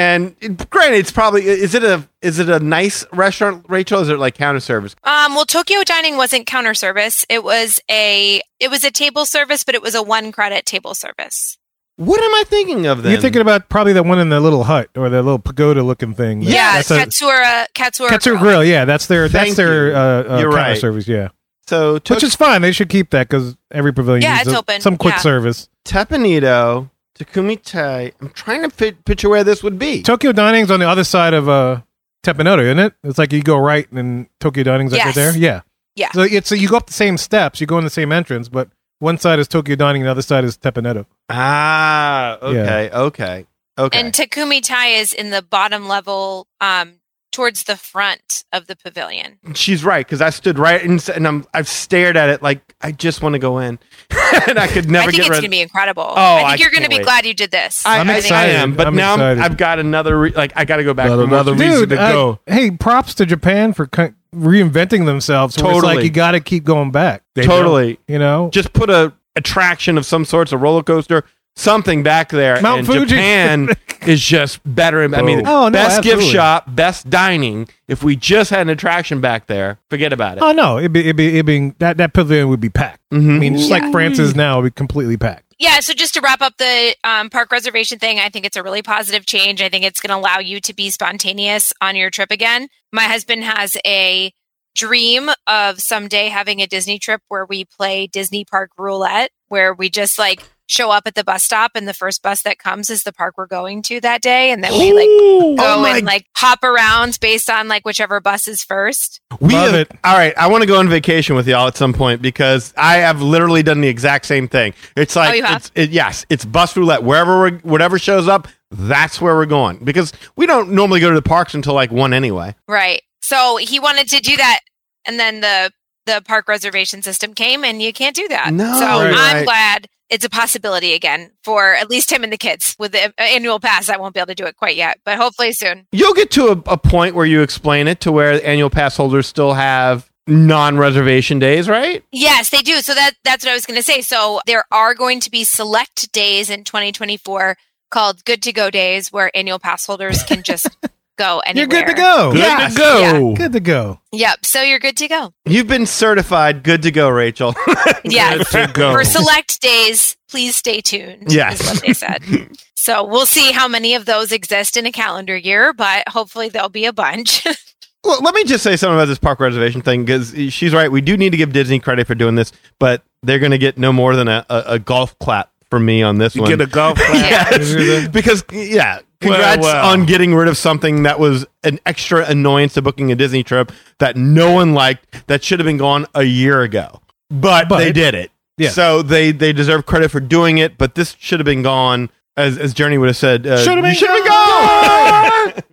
[0.00, 4.00] And it, granted, it's probably is it a is it a nice restaurant, Rachel?
[4.00, 4.96] Is it like counter service?
[5.04, 7.26] Um, well, Tokyo Dining wasn't counter service.
[7.28, 10.94] It was a it was a table service, but it was a one credit table
[10.94, 11.58] service.
[11.96, 13.12] What am I thinking of then?
[13.12, 16.14] You're thinking about probably the one in the little hut or the little pagoda looking
[16.14, 16.40] thing.
[16.40, 18.08] Yeah, that's a Katsura Katsura.
[18.08, 18.38] Katsura Grill.
[18.38, 18.64] Grill.
[18.64, 20.78] Yeah, that's their that's their uh, uh, counter right.
[20.78, 21.06] service.
[21.06, 21.28] Yeah,
[21.66, 22.62] so Tok- which is fine.
[22.62, 24.80] They should keep that because every pavilion Yeah, needs it's a- open.
[24.80, 25.20] some quick Yeah.
[25.20, 25.68] service.
[25.84, 28.12] Teppan Edo, Takumi Tai.
[28.20, 30.02] I'm trying to fit, picture where this would be.
[30.02, 31.82] Tokyo Dining's on the other side of uh,
[32.24, 32.94] Teppan Edo, isn't it?
[33.04, 35.36] It's like you go right and then Tokyo Dining's like right there.
[35.36, 35.60] Yeah,
[35.96, 36.12] Yeah.
[36.12, 38.48] So it's so you go up the same steps, you go in the same entrance,
[38.48, 41.06] but one side is Tokyo Dining, and the other side is Teppan Edo.
[41.28, 43.46] ah, okay, okay,
[43.78, 43.98] okay.
[44.00, 46.99] And Takumi-Tei is in the bottom level, um,
[47.32, 49.38] towards the front of the pavilion.
[49.54, 52.92] She's right because I stood right and, and I'm I've stared at it like I
[52.92, 53.78] just want to go in,
[54.48, 55.34] and I could never I think get it's rid.
[55.36, 56.02] going to be incredible.
[56.02, 57.04] Oh, I think I you're going to be wait.
[57.04, 57.84] glad you did this.
[57.86, 58.56] I, I'm I- excited.
[58.56, 59.40] I am, but I'm now I'm- excited.
[59.52, 60.18] I've got another.
[60.18, 61.08] Re- like I got to go back.
[61.08, 61.70] Got for more another sushi.
[61.70, 62.40] reason to I- go.
[62.46, 65.56] hey, props to Japan for ki- reinventing themselves.
[65.60, 66.04] Where It's like Totally.
[66.04, 67.22] you got to keep going back.
[67.34, 71.24] They Totally, You know, just put a attraction of some sorts, a roller coaster,
[71.56, 72.60] something back there.
[72.60, 73.06] Mount and Fuji.
[73.06, 73.68] Japan
[74.06, 75.02] is just better.
[75.02, 77.68] I mean, Oh, no, best gift shop, best dining.
[77.88, 80.42] If we just had an attraction back there, forget about it.
[80.42, 83.00] oh no, it'd be it'd be, it'd be that that pavilion would be packed.
[83.12, 83.36] Mhm.
[83.36, 85.44] I mean, just like France is now, it'd be completely packed.
[85.58, 88.62] Yeah, so just to wrap up the um, park reservation thing, I think it's a
[88.62, 89.60] really positive change.
[89.60, 92.68] I think it's going to allow you to be spontaneous on your trip again.
[92.92, 94.32] My husband has a
[94.74, 99.90] dream of someday having a Disney trip where we play Disney Park roulette, where we
[99.90, 103.02] just like show up at the bus stop and the first bus that comes is
[103.02, 104.52] the park we're going to that day.
[104.52, 108.46] And then we like go Oh and like hop around based on like whichever bus
[108.46, 109.20] is first.
[109.40, 109.90] We Love have- it.
[110.04, 112.98] All right, I want to go on vacation with y'all at some point because I
[112.98, 114.72] have literally done the exact same thing.
[114.96, 115.56] It's oh, like Oh, you have?
[115.56, 117.02] it's it, yes, it's bus roulette.
[117.02, 121.16] Wherever we're, whatever shows up, that's where we're going because we don't normally go to
[121.16, 122.54] the parks until like one anyway.
[122.68, 123.02] Right.
[123.22, 124.60] So he wanted to do that,
[125.04, 125.72] and then the
[126.06, 128.52] the park reservation system came, and you can't do that.
[128.52, 129.44] No, so right, I'm right.
[129.44, 132.76] glad it's a possibility again for at least him and the kids.
[132.78, 135.52] With the annual pass, I won't be able to do it quite yet, but hopefully
[135.52, 135.86] soon.
[135.92, 139.26] You'll get to a, a point where you explain it to where annual pass holders
[139.26, 142.04] still have non-reservation days, right?
[142.12, 142.80] Yes, they do.
[142.80, 144.00] So that that's what I was going to say.
[144.00, 147.56] So there are going to be select days in 2024
[147.90, 150.68] called Good to Go days, where annual pass holders can just
[151.20, 152.32] go You're good to go.
[152.32, 152.72] Good Yes.
[152.74, 153.34] to go.
[153.34, 154.00] Good to go.
[154.12, 154.46] Yep.
[154.46, 155.32] So you're good to go.
[155.44, 157.54] You've been certified good to go, Rachel.
[158.04, 158.50] Yes.
[158.50, 158.92] Good to go.
[158.92, 161.30] For select days, please stay tuned.
[161.32, 161.60] Yes.
[161.60, 162.22] Is what they said.
[162.74, 166.68] so we'll see how many of those exist in a calendar year, but hopefully there'll
[166.70, 167.46] be a bunch.
[168.02, 170.90] Well, let me just say something about this park reservation thing because she's right.
[170.90, 173.76] We do need to give Disney credit for doing this, but they're going to get
[173.76, 176.50] no more than a, a, a golf clap from me on this You one.
[176.50, 177.50] get a golf clap.
[177.60, 178.08] Yes.
[178.08, 179.92] because yeah, congrats Well, well.
[179.92, 183.70] on getting rid of something that was an extra annoyance to booking a Disney trip
[183.98, 187.00] that no one liked that should have been gone a year ago.
[187.30, 188.30] But, But- they did it.
[188.58, 188.70] Yeah.
[188.70, 192.58] So they they deserve credit for doing it, but this should have been gone as
[192.58, 193.46] as Journey would have said.
[193.46, 194.18] Uh, Should have been you should have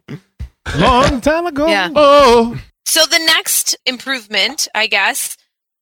[0.07, 0.19] been gone.
[0.79, 1.67] Long time ago.
[1.67, 1.89] Yeah.
[1.95, 5.36] oh, so the next improvement, I guess,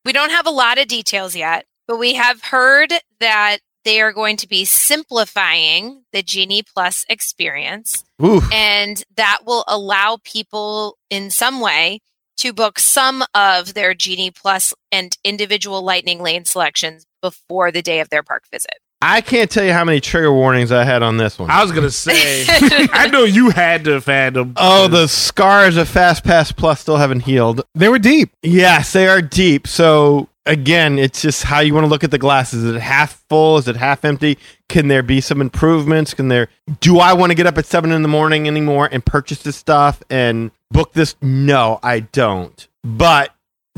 [0.04, 4.12] we don't have a lot of details yet, but we have heard that they are
[4.12, 8.04] going to be simplifying the Genie Plus experience.
[8.24, 8.41] Ooh.
[8.54, 12.00] and that will allow people in some way
[12.38, 18.00] to book some of their Genie Plus and individual Lightning Lane selections before the day
[18.00, 18.76] of their park visit.
[19.02, 21.52] I can't tell you how many trigger warnings I had on this one.
[21.52, 24.54] I was gonna say, I know you had to have had them.
[24.56, 27.62] Oh, the scars of Fast Pass Plus still haven't healed.
[27.76, 28.32] They were deep.
[28.41, 29.67] Yes, they are deep.
[29.67, 32.54] So again, it's just how you want to look at the glass.
[32.54, 33.58] Is it half full?
[33.58, 34.38] Is it half empty?
[34.70, 36.14] Can there be some improvements?
[36.14, 36.50] Can there?
[36.80, 39.56] Do I want to get up at seven in the morning anymore and purchase this
[39.56, 41.16] stuff and book this?
[41.22, 42.68] No, I don't.
[42.84, 43.32] But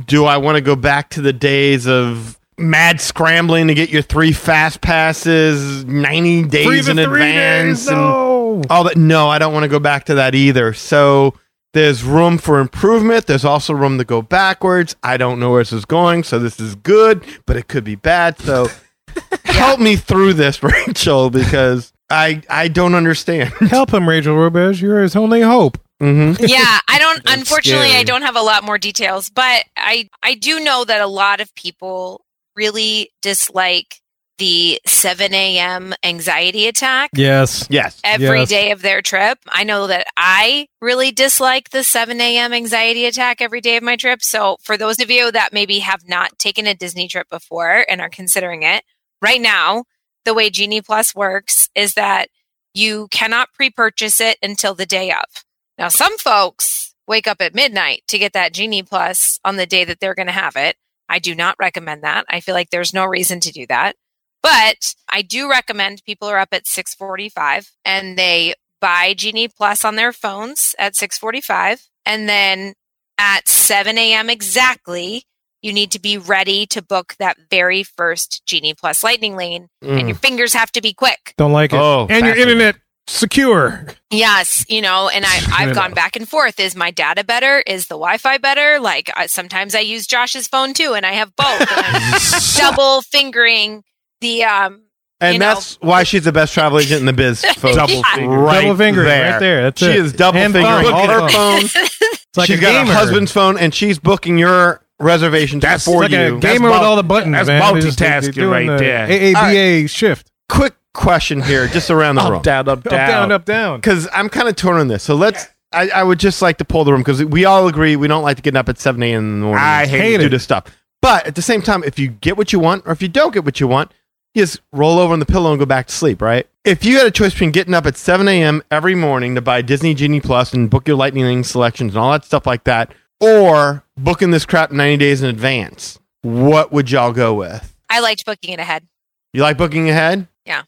[0.05, 4.01] do I want to go back to the days of mad scrambling to get your
[4.01, 8.63] three fast passes 90 days in advance days, no.
[8.67, 11.35] all that no i don't want to go back to that either so
[11.73, 15.73] there's room for improvement there's also room to go backwards i don't know where this
[15.73, 18.67] is going so this is good but it could be bad so
[19.45, 24.81] help me through this rachel because i i don't understand Help him, Rachel Robez.
[24.81, 25.77] You're his only hope.
[25.99, 27.21] hmm yeah, I don't.
[27.27, 27.99] Unfortunately, scary.
[27.99, 31.41] I don't have a lot more details, but I I do know that a lot
[31.41, 32.23] of people
[32.55, 33.99] really dislike
[34.37, 35.93] the 7 a.m.
[36.03, 37.65] anxiety attack Yes.
[37.69, 38.75] yes every day Yes.
[38.75, 39.39] of their trip.
[39.47, 42.53] I know that I really dislike the 7 a.m.
[42.53, 44.21] anxiety attack every day of my trip.
[44.23, 47.99] So, for those of you that maybe have not taken a Disney trip before and
[48.01, 48.83] are considering it,
[49.21, 49.85] right now,
[50.25, 52.29] the way Genie Plus works is that
[52.73, 55.43] you cannot pre purchase it until the day of.
[55.79, 59.83] Now, some folks wake up at midnight to get that Genie Plus on the day
[59.85, 60.75] that they're going to have it.
[61.09, 62.25] I do not recommend that.
[62.29, 63.95] I feel like there's no reason to do that.
[64.43, 69.95] But I do recommend people are up at 645 and they buy Genie Plus on
[69.95, 71.83] their phones at 645.
[72.05, 72.73] And then
[73.17, 74.29] at 7 a.m.
[74.29, 75.23] exactly,
[75.61, 79.67] you need to be ready to book that very first Genie Plus lightning lane.
[79.81, 80.07] And Mm.
[80.09, 81.33] your fingers have to be quick.
[81.37, 81.79] Don't like it.
[81.79, 82.75] Oh, and your internet
[83.07, 83.87] secure.
[84.11, 86.59] Yes, you know, and I I've gone back and forth.
[86.59, 87.63] Is my data better?
[87.65, 88.79] Is the Wi-Fi better?
[88.79, 91.61] Like I, sometimes I use Josh's phone too, and I have both.
[91.71, 92.19] And I'm
[92.57, 93.83] double fingering
[94.21, 94.81] the um.
[95.21, 95.45] and you know.
[95.53, 97.75] that's why she's the best travel agent in the biz folks.
[97.75, 98.15] Double Yeah.
[98.15, 98.37] finger.
[98.37, 99.31] right Double fingering there.
[99.31, 99.63] right there.
[99.63, 99.95] That's she it.
[99.95, 100.93] is double And fingering phone.
[100.93, 102.91] all her phones It's like she's a got gamer.
[102.93, 106.37] her husband's phone and she's booking your reservations That's for like you.
[106.37, 107.33] a gamer with all the buttons.
[107.33, 107.73] that's man.
[107.75, 109.07] They just- multitasking right the there.
[109.07, 110.31] AABA shift.
[110.49, 112.33] Quick question here, just around the room.
[112.35, 113.31] Up, down, up, Up, down, down.
[113.31, 113.79] up, down.
[113.79, 115.03] because I'm kind of torn on this.
[115.03, 115.45] So let's.
[115.73, 118.23] I, I would just like to pull the room because we all agree we don't
[118.23, 119.19] like to get up at 7 a.m.
[119.19, 119.63] in the morning.
[119.63, 120.63] I hate to hate do this stuff.
[121.01, 123.33] But at the same time, if you get what you want or if you don't
[123.33, 123.91] get what you want,
[124.33, 126.47] you just roll over on the pillow and go back to sleep, right?
[126.63, 128.61] If you had a choice between getting up at 7 a.m.
[128.69, 132.11] every morning to buy Disney Genie Plus and book your Lightning Lane selections and all
[132.11, 137.13] that stuff like that, or booking this crap 90 days in advance, what would y'all
[137.13, 137.75] go with?
[137.89, 138.85] I liked booking it ahead.
[139.33, 140.27] You like booking ahead?
[140.45, 140.63] Yeah.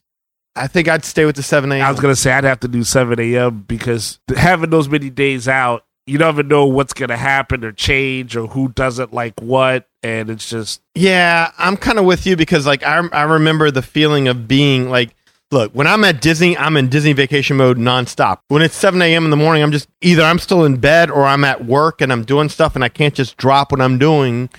[0.55, 1.81] I think I'd stay with the 7 a.m.
[1.85, 3.61] I was gonna say I'd have to do seven a.m.
[3.67, 8.47] because having those many days out, you never know what's gonna happen or change or
[8.47, 12.83] who doesn't like what, and it's just Yeah, I'm kind of with you because like
[12.83, 15.15] I I remember the feeling of being like,
[15.51, 18.39] look, when I'm at Disney, I'm in Disney vacation mode nonstop.
[18.47, 19.25] When it's 7 a.m.
[19.25, 22.11] in the morning, I'm just either I'm still in bed or I'm at work and
[22.11, 24.49] I'm doing stuff and I can't just drop what I'm doing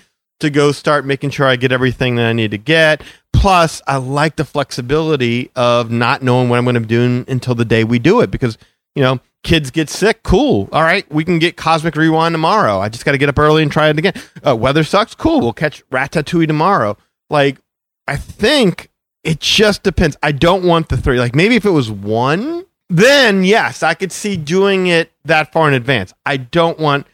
[0.41, 3.03] to go start making sure I get everything that I need to get.
[3.33, 7.55] Plus, I like the flexibility of not knowing what I'm going to be doing until
[7.55, 8.57] the day we do it because
[8.95, 9.21] you know.
[9.43, 10.69] Kids get sick, cool.
[10.71, 12.79] All right, we can get Cosmic Rewind tomorrow.
[12.79, 14.13] I just got to get up early and try it again.
[14.47, 15.41] Uh, weather sucks, cool.
[15.41, 16.99] We'll catch Ratatouille tomorrow.
[17.31, 17.59] Like,
[18.07, 18.91] I think
[19.25, 20.17] it just depends.
[20.23, 21.19] I don't want the three.
[21.19, 25.69] Like, maybe if it was one, then yes, I could see doing it that far
[25.69, 26.13] in advance.
[26.27, 27.07] I don't want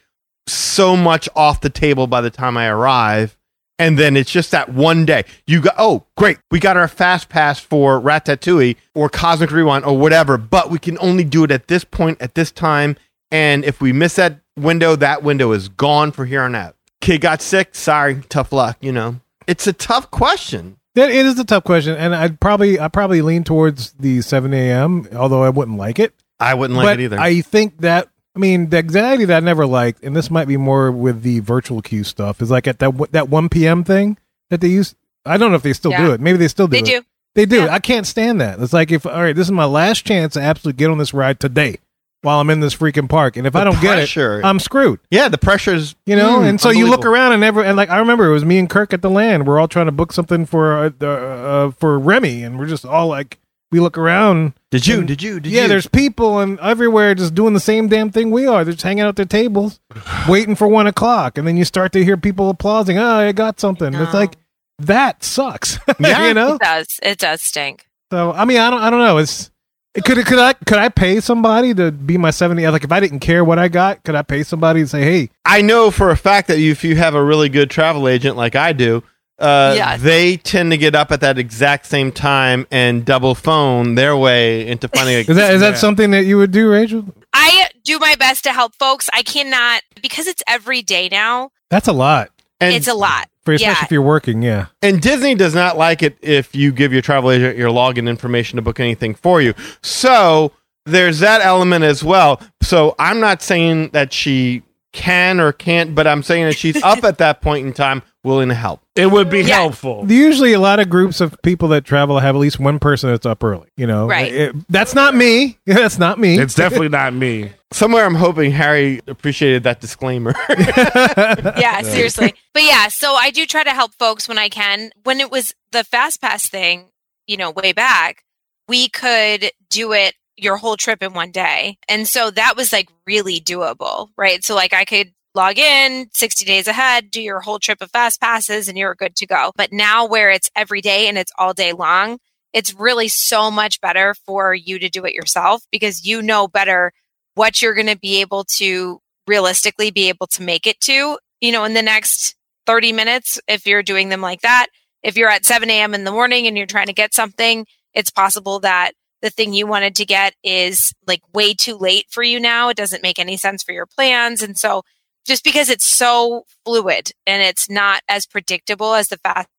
[0.47, 3.36] so much off the table by the time I arrive.
[3.79, 5.23] And then it's just that one day.
[5.45, 6.39] You go, oh, great.
[6.49, 10.97] We got our fast pass for Ratatouille or Cosmic Rewind or whatever, but we can
[10.99, 12.97] only do it at this point, at this time.
[13.31, 16.75] And if we miss that window, that window is gone for here on out.
[17.01, 17.75] Kid got sick.
[17.75, 18.21] Sorry.
[18.29, 18.77] Tough luck.
[18.81, 20.77] You know, it's a tough question.
[20.95, 24.51] That it is a tough question, and I'd probably I probably lean towards the 7
[24.51, 25.07] a.m.
[25.13, 26.15] Although I wouldn't like it.
[26.39, 27.19] I wouldn't like but it either.
[27.19, 30.57] I think that I mean the anxiety that I never liked, and this might be
[30.57, 33.83] more with the virtual queue stuff, is like at that that 1 p.m.
[33.83, 34.17] thing
[34.49, 34.93] that they use.
[35.25, 36.21] I don't know if they still do it.
[36.21, 37.01] Maybe they still do They it.
[37.01, 37.07] do.
[37.35, 37.63] They do.
[37.65, 37.73] Yeah.
[37.73, 38.59] I can't stand that.
[38.59, 41.13] It's like if all right, this is my last chance to absolutely get on this
[41.13, 41.79] ride today
[42.21, 44.37] while I'm in this freaking park, and if The I don't pressure.
[44.39, 44.99] get it, I'm screwed.
[45.11, 47.89] yeah, the pressure's You know, mm, and so you look around and every and like
[47.89, 49.45] I remember it was me and Kirk at the land.
[49.47, 52.85] We're all trying to book something for uh, uh, uh, for Remy, and we're just
[52.85, 53.37] all like,
[53.71, 54.53] we look around.
[54.71, 54.99] Did you?
[54.99, 55.39] and- Did you?
[55.39, 55.67] Did yeah, you?
[55.67, 58.63] there's people and everywhere just doing the same damn thing we are.
[58.63, 59.79] They're just hanging out at their tables,
[60.29, 62.97] waiting for one o'clock, and then you start to hear people applauding.
[62.97, 63.93] Oh, I got something.
[63.93, 64.35] It's like
[64.79, 65.79] that sucks.
[65.99, 66.27] Yeah.
[66.27, 66.55] you know.
[66.55, 66.99] It does.
[67.01, 67.87] It does stink.
[68.11, 69.17] So I mean, I don't, I don't know.
[69.17, 69.49] It's
[69.95, 72.67] it could could I could I pay somebody to be my seventy?
[72.67, 75.29] Like if I didn't care what I got, could I pay somebody to say, hey,
[75.43, 78.55] I know for a fact that if you have a really good travel agent like
[78.55, 79.03] I do,
[79.39, 80.01] uh, Yes.
[80.01, 84.67] they tend to get up at that exact same time and double phone their way
[84.67, 85.19] into finding a.
[85.19, 87.05] is that is that something that you would do, Rachel?
[87.33, 89.09] I do my best to help folks.
[89.13, 91.51] I cannot because it's every day now.
[91.69, 92.29] That's a lot.
[92.59, 93.29] And it's a lot.
[93.45, 93.85] For especially Yeah.
[93.85, 94.65] if you're working, yeah.
[94.81, 98.55] And Disney does not like it if you give your travel agent your login information
[98.57, 99.53] to book anything for you.
[99.83, 100.51] So
[100.85, 102.41] there's that element as well.
[102.63, 107.03] So I'm not saying that she can or can't, but I'm saying that she's up
[107.03, 108.81] at that point in time willing to help.
[108.95, 109.55] It would be Yeah.
[109.61, 110.05] helpful.
[110.07, 113.25] Usually, a lot of groups of people that travel have at least one person that's
[113.25, 113.67] up early.
[113.75, 114.31] You know, Right.
[114.31, 115.57] It- that's not me.
[115.65, 116.37] That's not me.
[116.37, 117.51] It's definitely not me.
[117.71, 120.33] Somewhere I'm hoping Harry appreciated that disclaimer.
[120.49, 122.33] yeah, seriously.
[122.53, 124.91] But yeah, so I do try to help folks when I can.
[125.03, 126.85] When it was the fast pass thing,
[127.25, 128.23] you know, way back,
[128.67, 131.77] we could do it your whole trip in one day.
[131.89, 134.43] And so that was like really doable, right?
[134.43, 138.19] So like I could log in 60 days ahead, do your whole trip of fast
[138.19, 139.51] passes and you're good to go.
[139.55, 142.17] But now where it's every day and it's all day long,
[142.53, 146.91] it's really so much better for you to do it yourself because you know better
[147.35, 151.51] what you're going to be able to realistically be able to make it to, you
[151.51, 154.67] know, in the next 30 minutes if you're doing them like that.
[155.03, 155.93] If you're at 7 a.m.
[155.93, 159.67] in the morning and you're trying to get something, it's possible that the thing you
[159.67, 162.69] wanted to get is like way too late for you now.
[162.69, 164.41] It doesn't make any sense for your plans.
[164.41, 164.83] And so
[165.27, 169.49] just because it's so fluid and it's not as predictable as the fast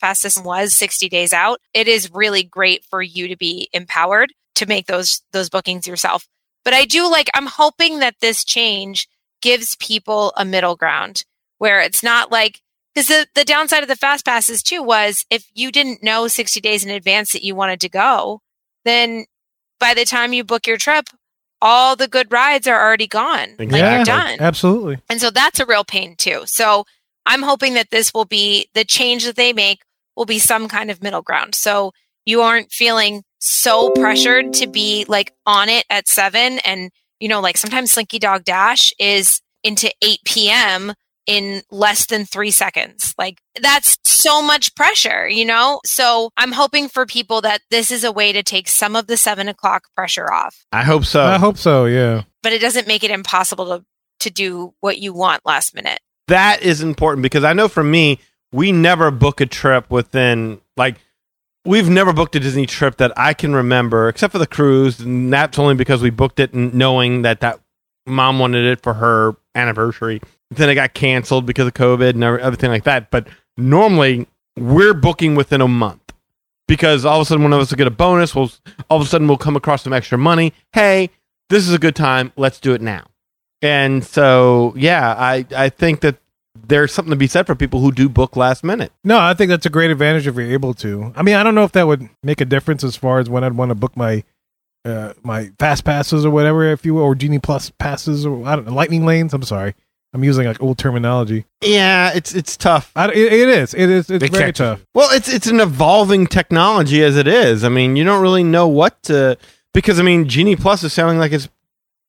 [0.00, 4.32] pass system was 60 days out, it is really great for you to be empowered
[4.54, 6.26] to make those those bookings yourself.
[6.64, 9.08] But I do like I'm hoping that this change
[9.42, 11.24] gives people a middle ground
[11.58, 12.60] where it's not like
[12.94, 16.60] because the, the downside of the fast passes too was if you didn't know 60
[16.60, 18.40] days in advance that you wanted to go,
[18.84, 19.26] then
[19.78, 21.08] by the time you book your trip,
[21.60, 23.54] all the good rides are already gone.
[23.58, 24.36] Like yeah, you're done.
[24.40, 24.98] absolutely.
[25.08, 26.42] And so that's a real pain too.
[26.46, 26.84] So
[27.26, 29.82] I'm hoping that this will be the change that they make
[30.16, 31.54] will be some kind of middle ground.
[31.54, 31.92] So
[32.24, 36.58] you aren't feeling so pressured to be like on it at seven.
[36.60, 36.90] And,
[37.20, 40.92] you know, like sometimes Slinky Dog Dash is into 8 p.m.
[41.28, 43.14] in less than three seconds.
[43.18, 45.80] Like that's so much pressure, you know?
[45.84, 49.16] So I'm hoping for people that this is a way to take some of the
[49.16, 51.22] seven o'clock pressure off, I hope so.
[51.22, 51.84] I hope so.
[51.84, 52.22] Yeah.
[52.42, 53.84] but it doesn't make it impossible to,
[54.20, 56.00] to do what you want last minute.
[56.28, 58.18] that is important because I know for me,
[58.52, 60.96] we never book a trip within like
[61.66, 65.30] we've never booked a Disney trip that I can remember, except for the cruise, and
[65.30, 67.60] that's only because we booked it n- knowing that that
[68.06, 70.22] mom wanted it for her anniversary.
[70.50, 73.10] Then it got canceled because of COVID and everything like that.
[73.10, 76.12] But normally, we're booking within a month
[76.66, 78.34] because all of a sudden one of us will get a bonus.
[78.34, 78.50] We'll
[78.88, 80.52] all of a sudden we'll come across some extra money.
[80.72, 81.10] Hey,
[81.48, 82.32] this is a good time.
[82.36, 83.06] Let's do it now.
[83.60, 86.16] And so, yeah, I I think that
[86.66, 88.92] there's something to be said for people who do book last minute.
[89.04, 91.12] No, I think that's a great advantage if you're able to.
[91.16, 93.44] I mean, I don't know if that would make a difference as far as when
[93.44, 94.24] I'd want to book my
[94.84, 98.56] uh, my fast passes or whatever, if you will, or Genie Plus passes or I
[98.56, 99.34] don't know, lightning lanes.
[99.34, 99.74] I'm sorry,
[100.14, 101.44] I'm using like old terminology.
[101.62, 102.90] Yeah, it's it's tough.
[102.96, 103.74] I, it, it is.
[103.74, 104.08] It is.
[104.10, 104.64] It's They very catch you.
[104.64, 104.86] tough.
[104.94, 107.62] Well, it's it's an evolving technology as it is.
[107.62, 109.36] I mean, you don't really know what to
[109.74, 111.48] because I mean, Genie Plus is sounding like it's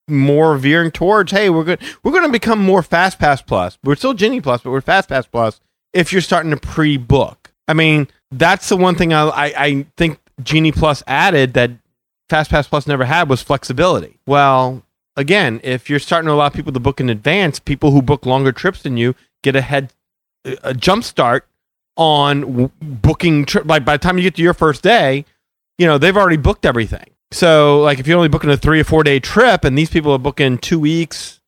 [0.07, 1.79] more veering towards, hey, we're good.
[2.03, 3.77] We're going to become more Fast Pass Plus.
[3.83, 5.59] We're still Genie Plus, but we're Fast Pass Plus.
[5.93, 10.19] If you're starting to pre-book, I mean, that's the one thing I I, I think
[10.41, 11.71] Genie Plus added that
[12.29, 14.19] Fast Pass Plus never had was flexibility.
[14.25, 14.83] Well,
[15.19, 18.51] again, if you're starting to allow people to book in advance, people who book longer
[18.51, 19.93] trips than you get a head
[20.63, 21.45] a jump start
[21.97, 23.65] on w- booking trip.
[23.65, 25.25] Like by the time you get to your first day,
[25.77, 27.12] you know they've already booked everything.
[27.32, 30.13] So like if you're only booking a three or four day trip, and these people
[30.13, 31.41] are booking two weeks,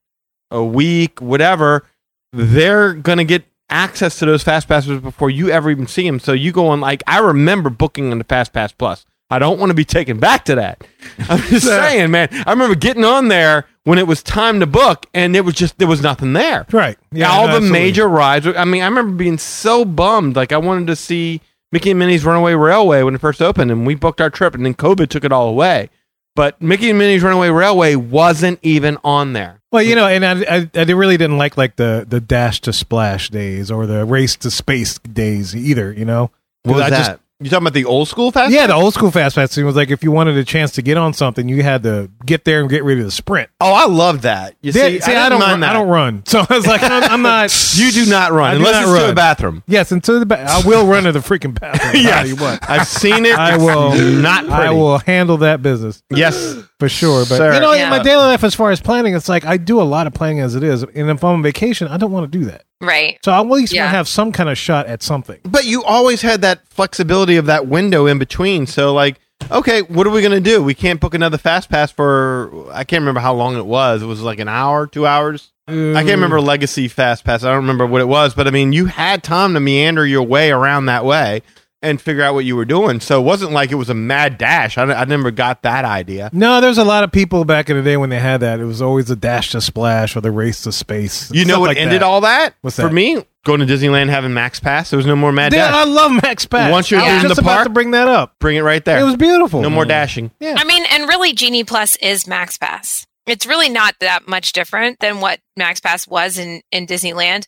[0.51, 1.85] a week, whatever,
[2.33, 6.19] they're gonna get access to those fast passes before you ever even see them.
[6.19, 9.05] So you go on like I remember booking on the Fast Pass Plus.
[9.31, 10.83] I don't want to be taken back to that.
[11.29, 12.29] I'm just saying, man.
[12.45, 15.77] I remember getting on there when it was time to book, and it was just
[15.79, 16.97] there was nothing there Right.
[17.11, 17.29] Yeah.
[17.31, 17.79] all no, the absolutely.
[17.79, 18.45] major rides.
[18.47, 20.35] I mean, I remember being so bummed.
[20.35, 21.41] Like I wanted to see
[21.71, 24.65] Mickey and Minnie's Runaway Railway when it first opened, and we booked our trip, and
[24.65, 25.89] then COVID took it all away.
[26.35, 29.61] But Mickey and Minnie's Runaway Railway wasn't even on there.
[29.71, 32.73] Well, you know, and I, I, I really didn't like like the the dash to
[32.73, 35.91] splash days or the race to space days either.
[35.93, 36.31] You know,
[36.63, 36.97] What was I that?
[37.07, 38.51] just- you talking about the old school fast?
[38.53, 40.81] yeah, the old school fast pass thing was like if you wanted a chance to
[40.81, 43.49] get on something, you had to get there and get ready to sprint.
[43.59, 44.55] Oh, I love that.
[44.61, 45.39] You Yeah, see, see, I, I, don't.
[45.39, 45.69] mind Run, that.
[45.69, 47.51] I don't run, so I was like, I'm, I'm not.
[47.73, 49.63] You do not run I unless not it's to the bathroom.
[49.65, 52.05] Yes, into the ba- I will run to the freaking bathroom.
[52.05, 52.69] I'll tell you what.
[52.69, 53.35] I've seen it.
[53.37, 54.41] I will not.
[54.45, 54.53] Pretty.
[54.55, 56.57] I will handle that business Yes.
[56.81, 57.25] For sure.
[57.25, 57.53] But Sir.
[57.53, 59.83] you know, in my daily life, as far as planning, it's like I do a
[59.83, 62.39] lot of planning as it is, and if I'm on vacation, I don't want to
[62.39, 62.63] do that.
[62.81, 63.19] Right.
[63.23, 63.83] So I at least Yeah.
[63.83, 65.37] want to have some kind of shot at something.
[65.43, 68.65] But you always had that flexibility of that window in between.
[68.65, 69.19] So, like,
[69.51, 70.63] okay, what are we going to do?
[70.63, 74.01] We can't book another fast pass for, I can't remember how long it was.
[74.01, 75.51] It was like an hour, two hours.
[75.67, 76.45] I can't remember mm.
[76.45, 77.43] Legacy Fast Pass.
[77.43, 80.23] I don't remember what it was, but I mean, you had time to meander your
[80.23, 81.43] way around that way
[81.81, 82.99] and figure out what you were doing.
[82.99, 84.77] So it wasn't like it was a mad dash.
[84.77, 86.29] I, I never got that idea.
[86.33, 88.59] No, there's a lot of people back in the day when they had that.
[88.59, 91.31] It was always a dash to splash or the race to space.
[91.31, 92.05] You know what like ended that.
[92.05, 92.53] all that?
[92.61, 95.67] What's For me, going to Disneyland having Max Pass, there was no more mad Yeah,
[95.71, 95.75] dash.
[95.75, 96.71] I love Max Pass.
[96.71, 98.37] Once you're I was in the park- to bring that up.
[98.39, 98.99] Bring it right there.
[98.99, 99.61] It was beautiful.
[99.61, 100.29] no more dashing.
[100.39, 100.55] Yeah.
[100.57, 103.07] I mean, and really, Genie Plus is Max Pass.
[103.27, 107.45] It's really not that much different than what Max Pass was in, in Disneyland.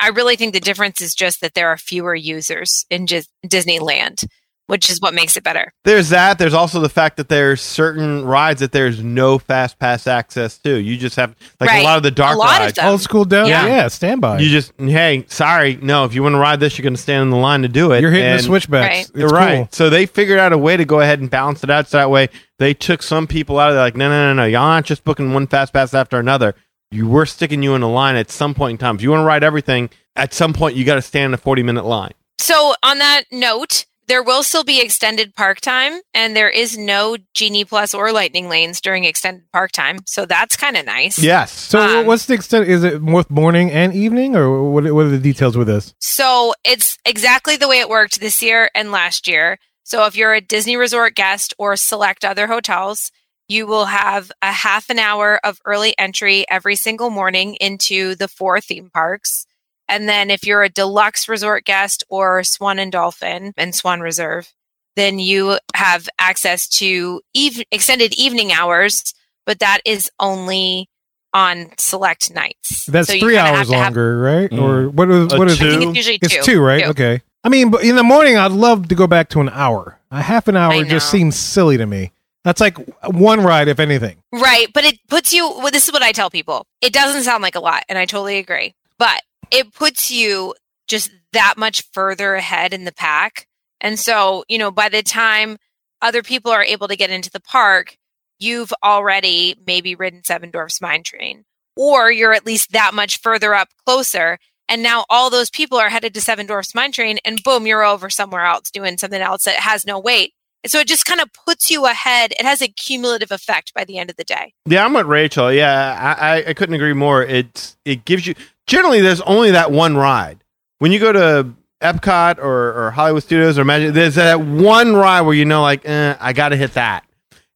[0.00, 4.24] I really think the difference is just that there are fewer users in Dis- Disneyland,
[4.68, 5.72] which is what makes it better.
[5.84, 6.38] There's that.
[6.38, 10.76] There's also the fact that there's certain rides that there's no fast pass access to.
[10.78, 12.74] You just have like a lot of the dark A lot of rides.
[12.76, 12.86] them.
[12.86, 13.48] Old school down.
[13.48, 13.88] Yeah, Yeah.
[13.88, 14.38] standby.
[14.40, 16.04] You just hey, sorry, no.
[16.04, 17.92] If you want to ride this, you're going to stand in the line to do
[17.92, 18.00] it.
[18.02, 19.10] You're hitting And- the switchbacks.
[19.14, 19.24] Right.
[19.24, 19.56] It's right.
[19.56, 19.68] cool.
[19.72, 21.88] So they figured out a way to go ahead and balance it out.
[21.88, 22.28] So that way,
[22.58, 23.82] they took some people out of there.
[23.84, 24.46] Like, no, no, no, no.
[24.46, 26.54] Y'all aren't just booking one fast pass after another.
[26.90, 28.96] You were sticking you in a line at some point in time.
[28.96, 31.38] If you want to ride everything, at some point you got to stand in a
[31.38, 32.12] 40 minute line.
[32.38, 37.18] So, on that note, there will still be extended park time, and there is no
[37.34, 39.98] Genie Plus or Lightning lanes during extended park time.
[40.06, 41.18] So, that's kind of nice.
[41.18, 41.52] Yes.
[41.52, 42.68] So Um, what's the extent?
[42.68, 44.84] Is it both morning and evening, or what?
[44.84, 45.94] What are the details with this?
[45.98, 49.58] So it's exactly the way it worked this year and last year.
[49.84, 53.10] So if you're a Disney Resort guest or select other hotels,
[53.48, 58.28] you will have a half an hour of early entry every single morning into the
[58.28, 59.46] four theme parks.
[59.88, 64.52] And then if you're a deluxe resort guest or Swan and Dolphin and Swan Reserve,
[64.96, 69.14] then you have access to eve- extended evening hours,
[69.46, 70.90] but that is only
[71.32, 72.84] on select nights.
[72.86, 74.50] That's So three hours to have- longer, right?
[74.50, 74.60] Mm.
[74.62, 75.66] Or what is what is two?
[75.66, 75.78] I it?
[75.78, 76.54] think it's usually It's two.
[76.54, 76.84] two, right?
[76.88, 77.22] Okay.
[77.44, 79.98] I mean, but in the morning, I'd love to go back to an hour.
[80.10, 82.12] A half an hour just seems silly to me.
[82.44, 84.18] That's like one ride, if anything.
[84.32, 85.48] Right, but it puts you.
[85.48, 86.66] Well, this is what I tell people.
[86.80, 88.74] It doesn't sound like a lot, and I totally agree.
[88.98, 90.54] But it puts you
[90.86, 93.46] just that much further ahead in the pack,
[93.80, 95.58] and so you know by the time
[96.00, 97.96] other people are able to get into the park,
[98.38, 101.44] you've already maybe ridden Seven Dwarfs Mine Train,
[101.76, 104.38] or you're at least that much further up closer.
[104.70, 107.84] And now all those people are headed to Seven Dwarfs Mine Train, and boom, you're
[107.84, 110.34] over somewhere else doing something else that has no wait.
[110.66, 112.32] So it just kind of puts you ahead.
[112.32, 114.54] It has a cumulative effect by the end of the day.
[114.66, 115.52] Yeah, I'm with Rachel.
[115.52, 117.22] Yeah, I, I, I couldn't agree more.
[117.22, 118.34] It's it gives you
[118.66, 120.42] generally there's only that one ride.
[120.78, 121.48] When you go to
[121.80, 125.84] Epcot or, or Hollywood Studios or Magic, there's that one ride where you know like
[125.88, 127.04] eh, I got to hit that,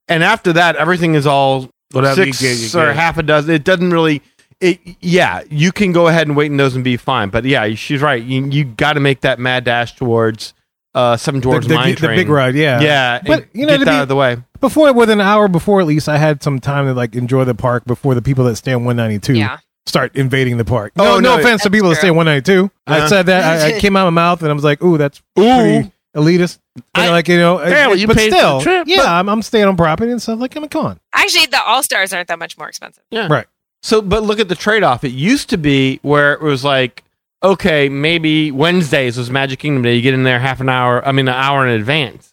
[0.08, 2.40] and after that everything is all Whatever you six
[2.70, 2.96] get, you or get.
[2.96, 3.50] half a dozen.
[3.52, 4.22] It doesn't really.
[4.60, 7.30] It yeah, you can go ahead and wait in those and be fine.
[7.30, 8.22] But yeah, she's right.
[8.22, 10.54] You you got to make that mad dash towards
[10.94, 12.16] uh Seven Dwarfs the, the, Mine the Train.
[12.16, 12.80] big ride, yeah.
[12.80, 14.36] Yeah, But, you know, get to that be- out of the way.
[14.60, 17.54] Before, with an hour before, at least, I had some time to like enjoy the
[17.54, 19.58] park before the people that stay on 192 Yeah.
[19.86, 20.92] start invading the park.
[20.98, 22.70] Oh, No, no, no, offense to that's people that stay on 192.
[22.86, 23.62] I said that.
[23.62, 26.58] I, I came out of my mouth and I was like, ooh, that's pretty elitist.
[26.76, 28.96] But I- like, you know, Barely, it- you but paid for still, the trip, yeah,
[28.98, 30.38] but- I'm, I'm staying on property and stuff.
[30.38, 31.00] Like, I'm come con.
[31.14, 33.02] Actually, the All Stars aren't that much more expensive.
[33.10, 33.46] Yeah, Right.
[33.84, 35.02] So, but look at the trade off.
[35.02, 37.01] It used to be where it was like,
[37.42, 39.94] okay, maybe Wednesdays was Magic Kingdom Day.
[39.96, 42.32] You get in there half an hour, I mean, an hour in advance.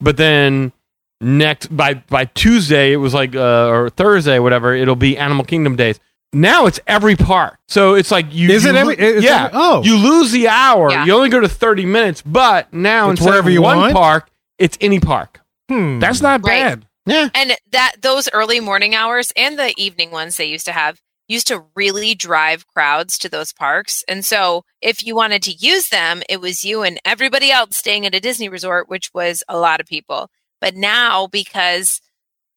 [0.00, 0.72] But then
[1.20, 5.76] next, by, by Tuesday, it was like, uh, or Thursday, whatever, it'll be Animal Kingdom
[5.76, 5.98] Days.
[6.32, 7.58] Now it's every park.
[7.68, 8.50] So it's like you.
[8.50, 9.46] Is you it every- lo- is yeah.
[9.46, 9.82] it- oh.
[9.82, 10.90] You lose the hour.
[10.90, 11.04] Yeah.
[11.06, 13.94] You only go to 30 minutes, but now It's instead wherever of you one want?
[13.94, 15.40] park, it's any park.
[15.70, 15.98] Hmm.
[16.00, 16.62] That's not Right.
[16.62, 16.84] bad.
[17.06, 17.28] Yeah.
[17.34, 21.46] And that those early morning hours and the evening ones they used to have used
[21.48, 24.02] to really drive crowds to those parks.
[24.08, 28.06] And so if you wanted to use them, it was you and everybody else staying
[28.06, 30.30] at a Disney resort, which was a lot of people.
[30.60, 32.00] But now because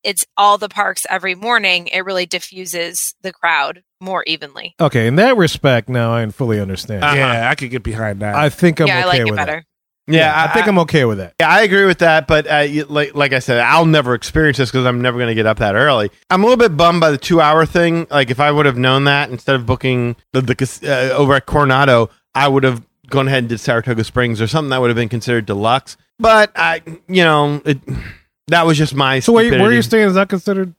[0.03, 4.73] it's all the parks every morning, it really diffuses the crowd more evenly.
[4.79, 5.05] okay.
[5.05, 7.03] In that respect, now I fully understand.
[7.03, 7.15] Uh-huh.
[7.15, 8.33] Yeah, I could get behind that.
[8.33, 9.65] I think I'm yeah, okay I like with it better.
[10.07, 10.13] That.
[10.13, 10.45] Yeah.
[10.49, 11.35] I, think I'm okay with that.
[11.39, 14.69] Yeah, I agree with that, but uh, like like I said, I'll never experience this
[14.71, 16.09] because I'm never going to get up that early.
[16.29, 18.07] I'm a little bit bummed by the two hour thing.
[18.09, 20.79] Like if I would have known that instead of booking the, the
[21.13, 24.69] uh, over at Coronado, I would have gone ahead and did Saratoga Springs or something
[24.69, 25.97] that would have been considered deluxe.
[26.19, 27.79] But I, you know, it,
[28.47, 29.19] that was just my.
[29.19, 29.75] So, where, you- where stupidity.
[29.75, 30.73] you staying is not considered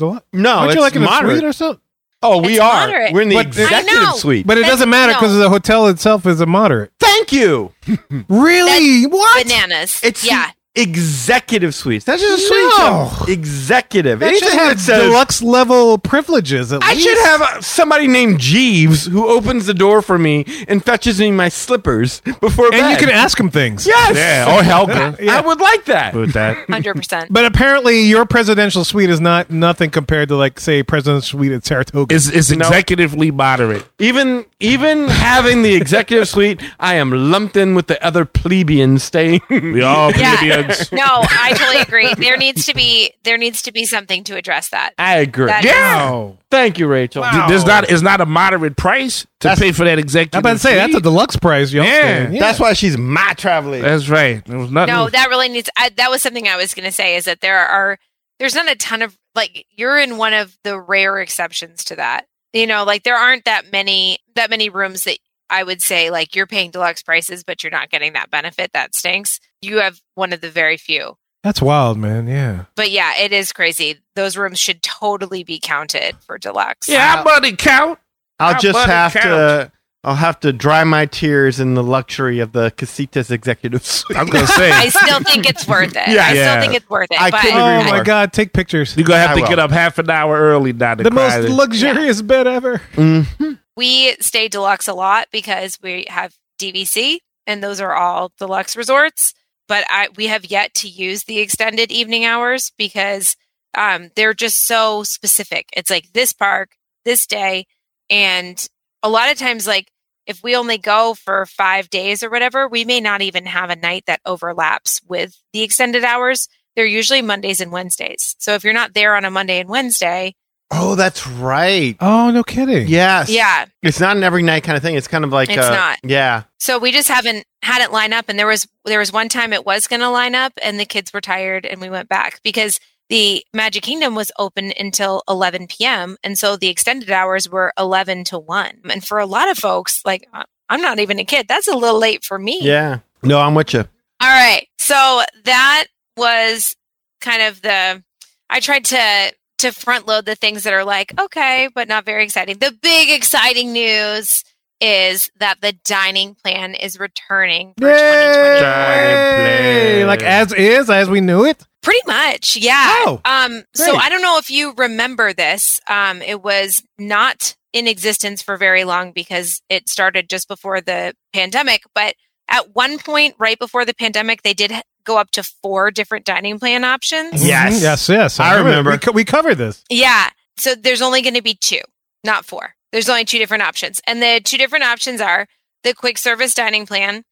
[0.00, 0.24] lot?
[0.32, 1.38] No, Aren't it's you like in a moderate.
[1.38, 1.82] suite or something?
[2.22, 2.86] Oh, we It's are.
[2.86, 3.12] moderate.
[3.12, 4.12] We're in the But- I executive know.
[4.16, 4.46] suite.
[4.46, 5.38] But it That's- doesn't matter because no.
[5.40, 6.92] the hotel itself is a moderate.
[7.00, 7.72] Thank you.
[8.28, 9.04] Really?
[9.06, 9.44] what?
[9.46, 10.00] Bananas.
[10.02, 10.50] It's yeah.
[10.74, 12.04] Executive suites.
[12.04, 12.60] That's just a suite.
[12.78, 13.10] No.
[13.20, 14.20] of Executive.
[14.20, 16.72] That should Anything have that says deluxe level privileges.
[16.72, 17.06] At I least.
[17.06, 21.30] should have uh, somebody named Jeeves who opens the door for me and fetches me
[21.30, 22.90] my slippers before and bed.
[22.90, 23.86] you can ask him things.
[23.86, 24.16] Yes.
[24.16, 25.16] Yeah, or Helga.
[25.20, 25.36] Yeah.
[25.36, 26.14] I would like that.
[26.14, 26.68] with that.
[26.70, 27.32] Hundred percent.
[27.32, 31.64] But apparently, your presidential suite is not nothing compared to, like, say, president's suite at
[31.64, 32.14] Saratoga.
[32.14, 33.86] It's, it's executively moderate.
[33.98, 39.40] Even even having the executive suite, I am lumped in with the other plebeians staying.
[39.50, 40.61] We all Yeah.
[40.62, 40.92] Plebeians.
[40.92, 42.14] No, I totally agree.
[42.14, 44.94] There needs to be there needs to be something to address that.
[44.98, 45.46] I agree.
[45.46, 46.32] That Yeah.
[46.50, 47.22] Thank you, Rachel.
[47.48, 50.36] There's not it's not a moderate price to pay for that executive.
[50.36, 51.82] I'm about to say that's a deluxe price, yo.
[51.82, 52.30] Yeah.
[52.30, 53.88] That's why she's my travel agent.
[53.88, 54.44] That's right.
[54.44, 54.94] There was nothing.
[54.94, 55.70] No, that really needs.
[55.76, 57.16] I, that was something I was going to say.
[57.16, 57.98] Is that there are
[58.38, 62.26] there's not a ton of like you're in one of the rare exceptions to that.
[62.52, 66.34] You know, like there aren't that many that many rooms that I would say like
[66.34, 68.72] you're paying deluxe prices, but you're not getting that benefit.
[68.72, 69.38] That stinks.
[69.62, 71.16] You have one of the very few.
[71.42, 72.26] That's wild, man.
[72.26, 72.64] Yeah.
[72.76, 73.98] But yeah, it is crazy.
[74.14, 76.88] Those rooms should totally be counted for deluxe.
[76.88, 77.98] yeah, how about it count?
[78.38, 79.72] I'll How just about it have to.
[80.04, 84.18] I'll have to dry my tears in the luxury of the Casitas executive suite.
[84.18, 86.08] I'm gonna say I still think it's worth it.
[86.08, 86.26] Yeah.
[86.26, 86.50] I Yeah.
[86.60, 87.20] still think it's worth it.
[87.22, 88.04] I but Oh my more.
[88.04, 88.32] God!
[88.32, 88.96] Take pictures.
[88.96, 89.48] you're gonna have I to will.
[89.48, 91.38] get up half an hour early now to The cry.
[91.40, 92.80] most luxurious bed ever.
[92.94, 93.58] Mhm.
[93.76, 99.34] we stay deluxe a lot because we have DVC and those are all deluxe resorts.
[99.72, 103.36] But I we have yet to use the extended evening hours because
[103.72, 105.70] um, they're just so specific.
[105.74, 106.72] It's like this park,
[107.06, 107.64] this day,
[108.10, 108.68] and
[109.02, 109.90] a lot of times, like
[110.26, 113.76] if we only go for five days or whatever, we may not even have a
[113.76, 116.48] night that overlaps with the extended hours.
[116.76, 118.36] They're usually Mondays and Wednesdays.
[118.40, 120.34] So if you're not there on a Monday and Wednesday,
[120.74, 121.96] Oh, that's right.
[122.00, 122.88] Oh, no kidding.
[122.88, 123.28] Yes.
[123.30, 124.96] yeah, It's not an every night kind of thing.
[124.96, 125.98] It's kind of like It's uh, not.
[126.02, 126.44] Yeah.
[126.60, 128.26] So we just haven't had it line up.
[128.28, 130.84] And there was there was one time it was going to line up, and the
[130.84, 135.66] kids were tired, and we went back because the Magic Kingdom was open until 11
[135.66, 136.16] p.m.
[136.24, 138.80] and so the extended hours were 11 to 1.
[138.90, 140.26] And for a lot of folks, like
[140.68, 142.60] I'm not even a kid, that's a little late for me.
[142.62, 143.00] Yeah.
[143.22, 143.80] No, I'm with you.
[143.80, 144.66] All right.
[144.78, 145.86] So that
[146.16, 146.74] was
[147.20, 148.02] kind of the
[148.48, 152.24] I tried to to front load the things that are like, okay, but not very
[152.24, 152.58] exciting.
[152.58, 154.42] The big exciting news
[154.82, 158.68] is that the dining plan is returning for 2024.
[158.68, 160.04] Yay!
[160.04, 161.64] Like as is, as we knew it.
[161.82, 162.86] Pretty much, yeah.
[163.06, 163.96] Oh, um, so.
[163.96, 165.80] I don't know if you remember this.
[165.88, 171.14] Um, it was not in existence for very long because it started just before the
[171.32, 171.82] pandemic.
[171.94, 172.14] But
[172.48, 174.72] at one point, right before the pandemic, they did
[175.04, 177.44] go up to four different dining plan options.
[177.44, 177.78] Yes.
[177.78, 177.82] Mhm.
[177.82, 178.08] Yes.
[178.08, 178.40] Yes.
[178.40, 178.92] I remember.
[178.92, 179.82] We, co- we covered this.
[179.90, 180.30] Yeah.
[180.58, 181.80] So there's only going to be two,
[182.24, 182.74] not four.
[182.92, 184.00] There's only two different options.
[184.06, 185.46] And the two different options are
[185.82, 187.24] the quick service dining plan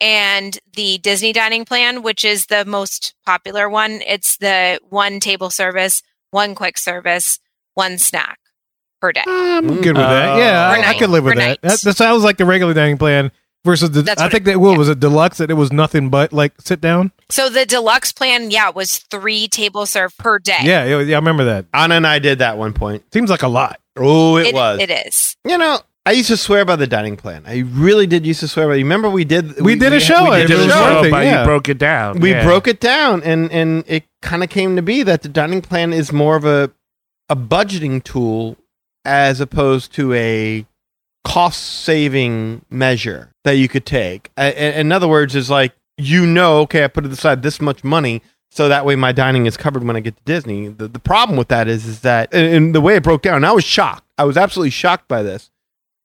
[0.00, 4.00] and the Disney dining plan, which is the most popular one.
[4.06, 7.40] It's the one table service, one quick service,
[7.74, 8.38] one snack
[9.00, 9.24] per day.
[9.26, 10.34] I'm good with that.
[10.34, 11.60] Uh, Yeah, Per I, I could live with that.
[11.62, 11.80] that.
[11.80, 13.32] That sounds like the regular dining plan
[13.64, 14.02] versus the.
[14.02, 14.78] That's I think it- that what yeah.
[14.78, 17.10] was it deluxe that it was nothing but like sit down.
[17.28, 20.58] So the deluxe plan, yeah, was three table serve per day.
[20.62, 21.66] Yeah, yeah, yeah, I remember that.
[21.74, 23.02] Anna and I did that one point.
[23.12, 23.80] Seems like a lot.
[24.00, 24.80] Oh, it, It- was.
[24.80, 25.36] It is.
[25.44, 27.42] You know, I used to swear by the dining plan.
[27.46, 28.74] I really did used to swear by.
[28.76, 31.02] You remember we did We did a show, We it did a worth show.
[31.04, 31.40] it, but yeah.
[31.40, 32.20] you broke it down.
[32.20, 32.44] We Yeah.
[32.44, 35.92] broke it down, and and it kind of came to be that the dining plan
[35.92, 36.70] is more of a
[37.28, 38.56] a budgeting tool
[39.04, 40.64] as opposed to a
[41.24, 44.30] cost saving measure that you could take.
[44.38, 47.60] A- a- in other words, is like you know, okay, I put it aside this
[47.60, 48.22] much money.
[48.50, 50.68] So that way, my dining is covered when I get to Disney.
[50.68, 53.44] The, the problem with that is, is that, and, and the way it broke down,
[53.44, 54.04] I was shocked.
[54.16, 55.50] I was absolutely shocked by this.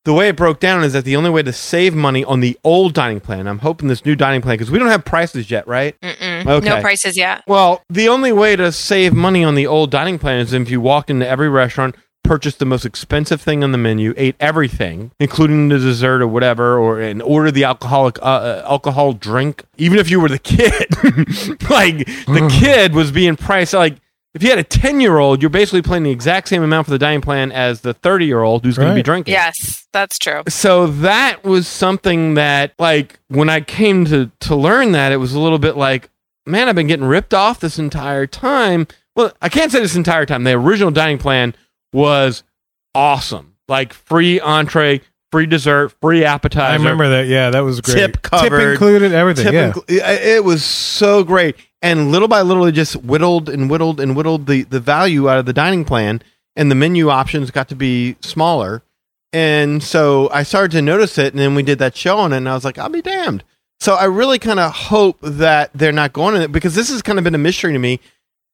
[0.05, 2.59] The way it broke down is that the only way to save money on the
[2.65, 5.65] old dining plan, I'm hoping this new dining plan, because we don't have prices yet,
[5.65, 5.99] right?
[6.01, 6.45] Mm-mm.
[6.45, 6.67] Okay.
[6.67, 7.43] No prices yet.
[7.47, 10.81] Well, the only way to save money on the old dining plan is if you
[10.81, 15.69] walked into every restaurant, purchased the most expensive thing on the menu, ate everything, including
[15.69, 19.63] the dessert or whatever, or and order the alcoholic uh, uh, alcohol drink.
[19.77, 20.87] Even if you were the kid,
[21.69, 23.97] like the kid was being priced like.
[24.35, 26.91] If you had a 10 year old, you're basically paying the exact same amount for
[26.91, 29.31] the dining plan as the 30 year old who's going to be drinking.
[29.31, 30.41] Yes, that's true.
[30.49, 35.35] So that was something that, like, when I came to to learn that, it was
[35.35, 36.09] a little bit like,
[36.47, 38.87] man, I've been getting ripped off this entire time.
[39.15, 40.45] Well, I can't say this entire time.
[40.45, 41.53] The original dining plan
[41.93, 42.43] was
[42.93, 46.73] awesome, like free entree, free dessert, free appetizer.
[46.73, 47.27] I remember that.
[47.27, 47.95] Yeah, that was great.
[47.95, 48.59] Tip covered.
[48.59, 49.45] Tip included, everything.
[49.45, 49.71] Tip yeah.
[49.71, 51.55] inclu- it it was so great.
[51.81, 55.37] And little by little, it just whittled and whittled and whittled the, the value out
[55.37, 56.21] of the dining plan,
[56.55, 58.83] and the menu options got to be smaller.
[59.33, 62.37] And so I started to notice it, and then we did that show on it,
[62.37, 63.43] and I was like, I'll be damned.
[63.79, 67.01] So I really kind of hope that they're not going in it because this has
[67.01, 67.99] kind of been a mystery to me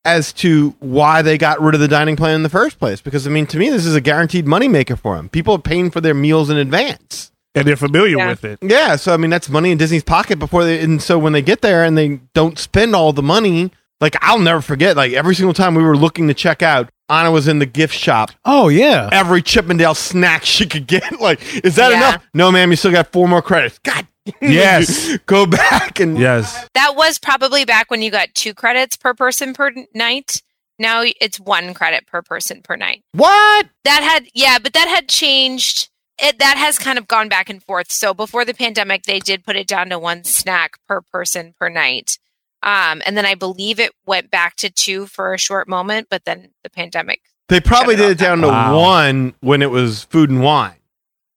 [0.06, 3.02] as to why they got rid of the dining plan in the first place.
[3.02, 5.30] Because I mean, to me, this is a guaranteed moneymaker for them.
[5.30, 7.32] People are paying for their meals in advance.
[7.56, 8.28] and they're familiar Yeah.
[8.30, 8.60] with it.
[8.62, 11.41] Yeah, so I mean that's money in Disney's pocket before they and so when they
[11.41, 15.34] get there and they don't spend all the money, like I'll never forget, like every
[15.34, 18.30] single time we were looking to check out, Anna was in the gift shop.
[18.45, 19.10] Oh yeah.
[19.12, 21.04] Every Chippendale snack she could get.
[21.20, 21.97] Like, is that Yeah.
[21.97, 22.28] enough?
[22.36, 23.80] No, ma'am, you still got four more credits.
[23.80, 24.08] God
[24.41, 25.17] Yes.
[25.25, 26.67] Go back and Yes.
[26.73, 30.41] That was probably back when you got two credits per person per night.
[30.77, 33.03] Now it's one credit per person per night.
[33.13, 33.67] what?
[33.84, 35.89] That had, yeah, but that had changed.
[36.21, 37.91] It, that has kind of gone back and forth.
[37.91, 41.69] So before the pandemic, they did put it down to one snack per person per
[41.69, 42.17] night.
[42.61, 46.25] Um, and then I believe it went back to two for a short moment, but
[46.25, 47.21] then the pandemic.
[47.47, 48.17] They probably it did it off.
[48.19, 48.77] down to Wow.
[48.80, 50.75] one when it was food and wine.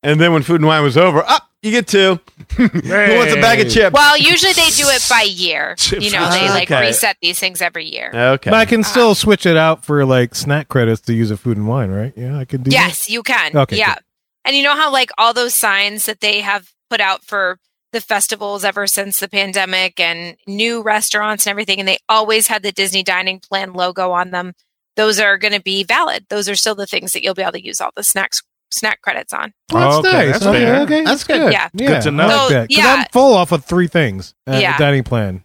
[0.02, 2.18] And then when food and wine was over, up, you get two.
[2.56, 3.94] Who wants a bag of chips?
[3.94, 5.74] Well, usually they do it by year.
[5.78, 6.88] Chips You know, they like Okay.
[6.88, 8.10] reset these things every year.
[8.12, 8.50] okay.
[8.50, 8.90] But I can uh-huh.
[8.90, 12.12] still switch it out for like snack credits to use a food and wine, right?
[12.16, 13.56] Yeah, I could do Yes, you can.
[13.56, 13.94] Okay, Yeah.
[13.94, 14.02] good.
[14.44, 17.58] And you know how like all those signs that they have put out for
[17.92, 22.62] the festivals ever since the pandemic and new restaurants and everything and they always had
[22.62, 24.52] the Disney dining plan logo on them.
[24.96, 26.26] Those are going to be valid.
[26.28, 28.42] Those are still the things that you'll be able to use all the snacks
[28.72, 29.52] snack credits on.
[29.72, 30.32] Well, that's Okay, nice.
[30.34, 31.38] that's okay, okay, That's that's good.
[31.40, 31.52] good.
[31.52, 31.68] Yeah.
[31.74, 32.24] Yeah, Good to know.
[32.24, 32.68] I like So, that.
[32.68, 32.94] 'Cause yeah.
[32.98, 34.76] I'm full off of three things at Yeah.
[34.76, 35.42] the dining plan.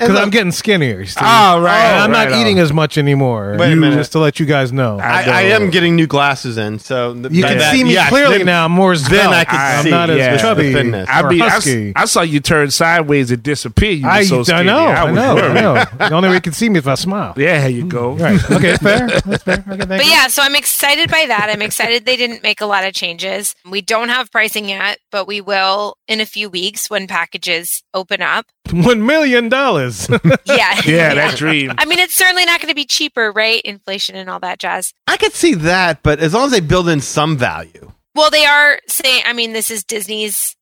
[0.00, 1.04] And Because I'm getting skinnier.
[1.04, 1.22] Steve.
[1.22, 1.76] Oh, ah, right.
[1.78, 2.40] And I'm right not on.
[2.40, 3.56] eating as much anymore.
[3.58, 3.96] Wait a You- minute.
[3.96, 4.98] Just to let you guys know.
[4.98, 8.08] I, I am getting new glasses in, so th- you can that- see me yes,
[8.08, 8.64] clearly then- now.
[8.64, 9.28] I'm more Then.
[9.28, 10.74] I can I'm see not as yeah, chubby.
[10.74, 11.92] I or mean, I, s- husky.
[11.94, 13.92] I saw you turn sideways and disappear.
[13.92, 14.64] You I, so I skinny.
[14.64, 15.84] know, I was know, I know.
[16.08, 17.34] The only way you can see me is if I smile.
[17.36, 18.12] Yeah, there you go.
[18.12, 18.42] Right.
[18.50, 19.06] Okay, fair.
[19.26, 19.62] That's fair.
[19.68, 20.10] Okay, But you.
[20.10, 21.50] yeah, so I'm excited by that.
[21.52, 23.54] I'm excited they didn't make a lot of changes.
[23.68, 28.22] We don't have pricing yet, but we will in a few weeks when packages open
[28.22, 28.46] up.
[28.72, 30.08] One million dollars.
[30.44, 30.80] Yeah.
[30.84, 31.72] Yeah, that dream.
[31.78, 33.60] I mean, it's certainly not going to be cheaper, right?
[33.62, 34.92] Inflation and all that jazz.
[35.06, 37.92] I could see that, but as long as they build in some value.
[38.14, 39.22] Well, they are saying.
[39.26, 40.56] I mean, this is Disney's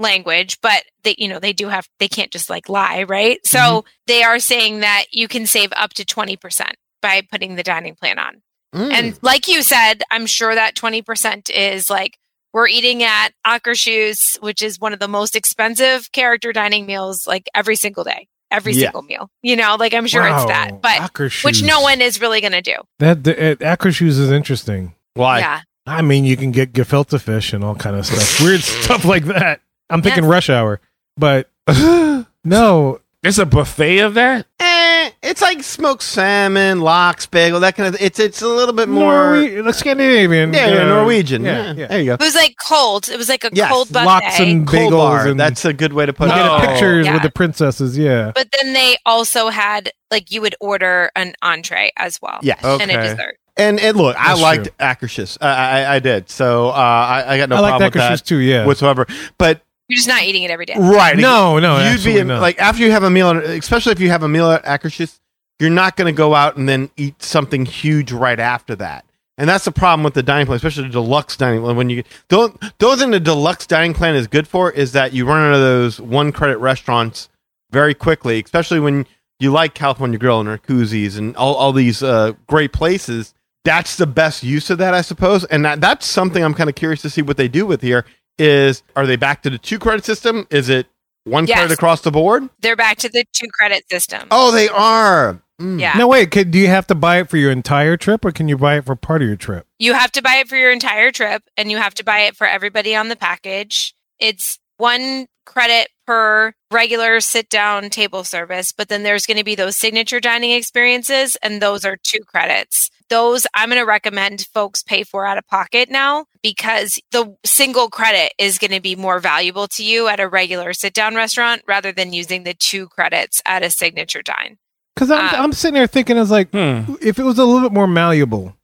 [0.00, 1.86] language, but they, you know, they do have.
[1.98, 3.38] They can't just like lie, right?
[3.46, 3.88] So Mm-hmm.
[4.06, 7.94] they are saying that you can save up to twenty percent by putting the dining
[7.94, 8.42] plan on.
[8.74, 8.92] Mm.
[8.92, 12.16] And like you said, I'm sure that 20% is like
[12.54, 17.50] we're eating at Akershus, which is one of the most expensive character dining meals like
[17.54, 18.86] every single day, every Yeah.
[18.86, 19.28] single meal.
[19.42, 21.44] You know, like I'm sure it's that, but Akershus.
[21.44, 22.76] which no one is really going to do.
[23.00, 24.94] That the, uh, Akershus is interesting.
[25.14, 25.40] Why?
[25.40, 25.60] Yeah.
[25.86, 29.24] I mean, you can get gefilte fish and all kind of stuff, weird stuff like
[29.26, 29.60] that.
[29.90, 30.30] I'm thinking Yes.
[30.30, 30.80] rush hour,
[31.18, 31.50] but
[32.44, 33.00] no.
[33.24, 34.46] It's a buffet of that.
[34.60, 38.00] Eh, it's like smoked salmon, lox, bagel, that kind of.
[38.00, 39.34] It's it's a little bit more.
[39.36, 40.52] Norwe- like Scandinavian.
[40.52, 41.42] yeah, yeah, Norwegian.
[41.44, 41.86] Yeah, Yeah, yeah.
[41.86, 42.14] there you go.
[42.14, 43.08] It was like cold.
[43.08, 44.04] It was like a Yes, cold buffet.
[44.06, 45.26] lox and Cold bagels bar.
[45.28, 46.34] and That's a good way to put it.
[46.34, 46.60] get Oh.
[46.60, 47.14] pictures Yeah.
[47.14, 47.96] with the princesses.
[47.96, 48.32] Yeah.
[48.34, 52.38] but then they also had like you would order an entree as well.
[52.42, 52.58] Yes.
[52.62, 53.08] And a Okay.
[53.14, 53.38] dessert.
[53.56, 54.72] And and look, I That's liked true.
[54.80, 55.38] Akershus.
[55.40, 56.28] I, I I did.
[56.28, 58.38] So uh, I I got no I like problem with Akershus that too.
[58.38, 58.66] Yeah.
[58.66, 59.06] whatsoever.
[59.38, 60.74] But You're just not eating it every day.
[60.78, 62.40] right, no, no, you'd be in, not.
[62.40, 65.20] like after you have a meal, especially if you have a meal at Akershus,
[65.58, 69.04] you're not going to go out and then eat something huge right after that.
[69.36, 71.76] And that's the problem with the dining plan, especially the deluxe dining plan.
[71.76, 75.12] When you don't, the only thing the deluxe dining plan is good for is that
[75.12, 77.28] you run out of those one credit restaurants
[77.70, 79.06] very quickly, especially when
[79.40, 83.34] you like California Grill and Racuzzi's and all, all these uh, great places.
[83.64, 85.44] That's the best use of that, I suppose.
[85.46, 88.04] And that, that's something I'm kind of curious to see what they do with here.
[88.38, 90.46] Is are they back to the two credit system?
[90.50, 90.86] Is it
[91.24, 91.58] one Yes.
[91.58, 92.48] credit across the board?
[92.60, 94.28] They're back to the two credit system.
[94.30, 95.40] Oh, they are.
[95.60, 95.80] Mm.
[95.80, 95.92] Yeah.
[95.96, 96.32] no, wait.
[96.32, 98.78] Could, do you have to buy it for your entire trip, or can you buy
[98.78, 99.66] it for part of your trip?
[99.78, 102.34] You have to buy it for your entire trip and you have to buy it
[102.36, 103.94] for everybody on the package.
[104.18, 109.54] It's one credit per regular sit down table service, but then there's going to be
[109.54, 112.90] those signature dining experiences, and those are two credits.
[113.10, 117.88] Those I'm going to recommend folks pay for out of pocket now because the single
[117.88, 121.62] credit is going to be more valuable to you at a regular sit down restaurant
[121.66, 124.56] rather than using the two credits at a signature dine.
[124.94, 126.94] Because I'm, Um, I'm sitting there thinking, it's like Hmm.
[127.02, 128.56] if it was a little bit more malleable,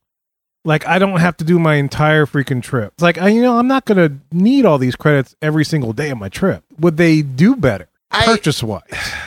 [0.63, 2.93] like I don't have to do my entire freaking trip.
[2.93, 6.09] It's like I, you know, I'm not gonna need all these credits every single day
[6.09, 6.63] of my trip.
[6.79, 8.81] Would they do better, purchase wise,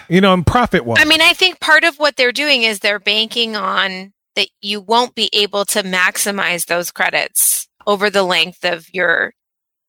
[0.08, 0.98] you know, and profit wise?
[1.00, 4.80] I mean, I think part of what they're doing is they're banking on that you
[4.80, 9.32] won't be able to maximize those credits over the length of your,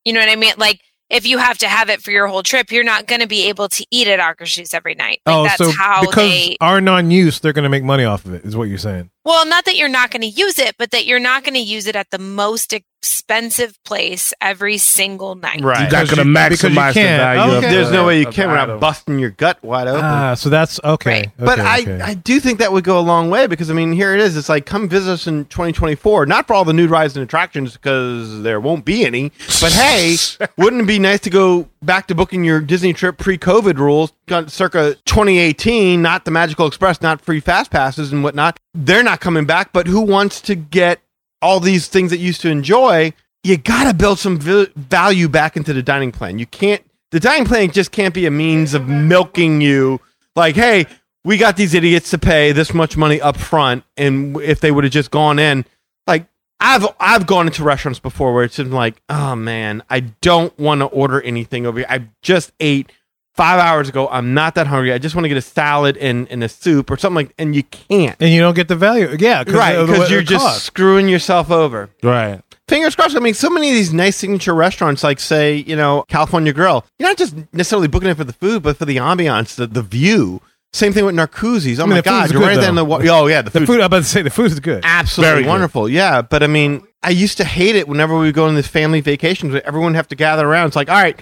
[0.04, 0.54] you know what I mean?
[0.56, 3.28] Like, if you have to have it for your whole trip, you're not going to
[3.28, 5.20] be able to eat at Akershus every night.
[5.24, 6.56] Like, oh, that's so how because they.
[6.60, 9.10] our non-use, they're gonna make money off of it, is what you're saying?
[9.26, 11.60] Well, not that you're not going to use it, but that you're not going to
[11.60, 15.60] use it at the most expensive place every single night.
[15.62, 15.80] Right.
[15.80, 17.20] You're not going to you- because you maximize the can't.
[17.20, 17.52] value.
[17.56, 17.70] of Okay.
[17.74, 18.80] There's no way you can the without item.
[18.80, 20.00] busting your gut wide open.
[20.04, 21.10] Ah, so that's okay.
[21.10, 21.30] Right.
[21.38, 22.00] But okay, I, okay.
[22.02, 24.36] I do think that would go a long way because I mean here it is.
[24.36, 26.26] It's like come visit us in 2024.
[26.26, 29.30] Not for all the new rides and attractions because there won't be any.
[29.60, 30.16] But hey,
[30.56, 34.50] wouldn't it be nice to go back to booking your Disney trip pre-COVID rules, got
[34.52, 36.00] circa 2018?
[36.00, 38.58] Not the Magical Express, not free fast passes and whatnot.
[38.76, 39.72] They're not coming back.
[39.72, 41.00] But who wants to get
[41.42, 43.12] all these things that used to enjoy?
[43.42, 46.38] You got to build some value back into the dining plan.
[46.38, 46.82] You can't.
[47.12, 50.00] The dining plan just can't be a means of milking you.
[50.34, 50.86] Like, hey,
[51.26, 54.84] we got these idiots to pay this much money up front, and if they would
[54.84, 55.64] have just gone in,
[56.06, 56.26] like
[56.60, 60.82] I've I've gone into restaurants before where it's been like, oh man, I don't want
[60.82, 61.86] to order anything over here.
[61.90, 62.92] I just ate
[63.36, 64.08] five hours ago.
[64.08, 64.92] I'm not that hungry.
[64.92, 67.54] I just want to get a salad and, and a soup or something like, and
[67.54, 69.16] you can't, and you don't get the value.
[69.18, 69.86] Yeah, right?
[69.86, 70.64] Because you're just cost.
[70.64, 71.90] screwing yourself over.
[72.02, 72.40] Right.
[72.68, 73.14] Fingers crossed.
[73.14, 76.84] I mean, so many of these nice signature restaurants, like say, you know, California Grill,
[76.98, 79.82] you're not just necessarily booking it for the food, but for the ambiance, the, the
[79.82, 80.40] view.
[80.72, 81.78] Same thing with Narcoossee's.
[81.78, 83.78] Oh mean, my God, you're right there in the wa- oh yeah, the, the food.
[83.80, 84.82] I'm about to say the food is good.
[84.84, 85.48] absolutely Very good.
[85.48, 85.88] wonderful.
[85.88, 88.66] Yeah, but I mean, I used to hate it whenever we would go on these
[88.66, 90.66] family vacations where everyone have to gather around.
[90.66, 91.18] It's like, all right,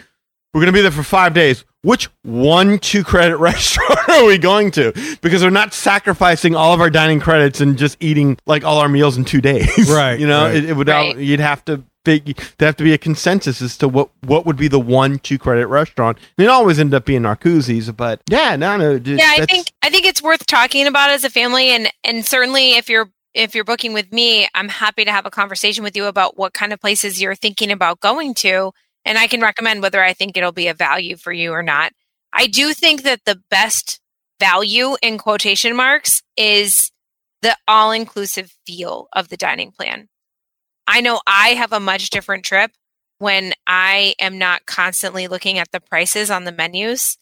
[0.55, 1.65] we're gonna be there for five days.
[1.83, 4.93] Which one two credit restaurant are we going to?
[5.21, 8.89] Because we're not sacrificing all of our dining credits and just eating like all our
[8.89, 9.69] meals in two days.
[9.91, 10.57] Right, You know, right.
[10.57, 11.17] it, it would Right.
[11.17, 14.57] you'd have to big there have to be a consensus as to what what would
[14.57, 16.19] be the one two credit restaurant.
[16.39, 18.99] And it always ended up being Narcoossee's, but yeah, no, no.
[18.99, 22.25] dude, yeah i think i think it's worth talking about as a family and and
[22.27, 25.97] certainly if you're if you're booking with me i'm happy to have a conversation with
[25.97, 28.71] you about what kind of places you're thinking about going to
[29.05, 31.93] and i can recommend whether i think it'll be a value for you or not.
[32.33, 34.01] I do think that the best
[34.41, 36.91] value in quotation marks is
[37.43, 40.09] the all-inclusive feel of the dining plan.
[40.87, 42.73] I know i have a much different trip
[43.19, 47.17] when i am not constantly looking at the prices on the menus.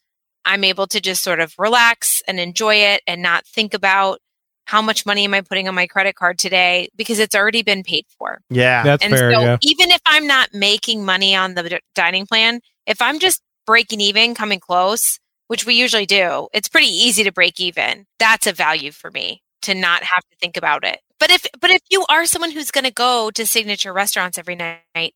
[0.45, 4.20] I'm able to just sort of relax and enjoy it and not think about
[4.64, 7.82] how much money am I putting on my credit card today because it's already been
[7.82, 8.40] paid for.
[8.48, 8.82] yeah.
[8.82, 9.32] That's and fair.
[9.32, 9.56] so yeah.
[9.62, 14.00] even if I'm not making money on the d- dining plan, if I'm just breaking
[14.00, 18.06] even, coming close, which we usually do, it's pretty easy to break even.
[18.18, 21.00] That's a value for me to not have to think about it.
[21.18, 24.56] But if but if you are someone who's going to go to signature restaurants every
[24.56, 25.14] night,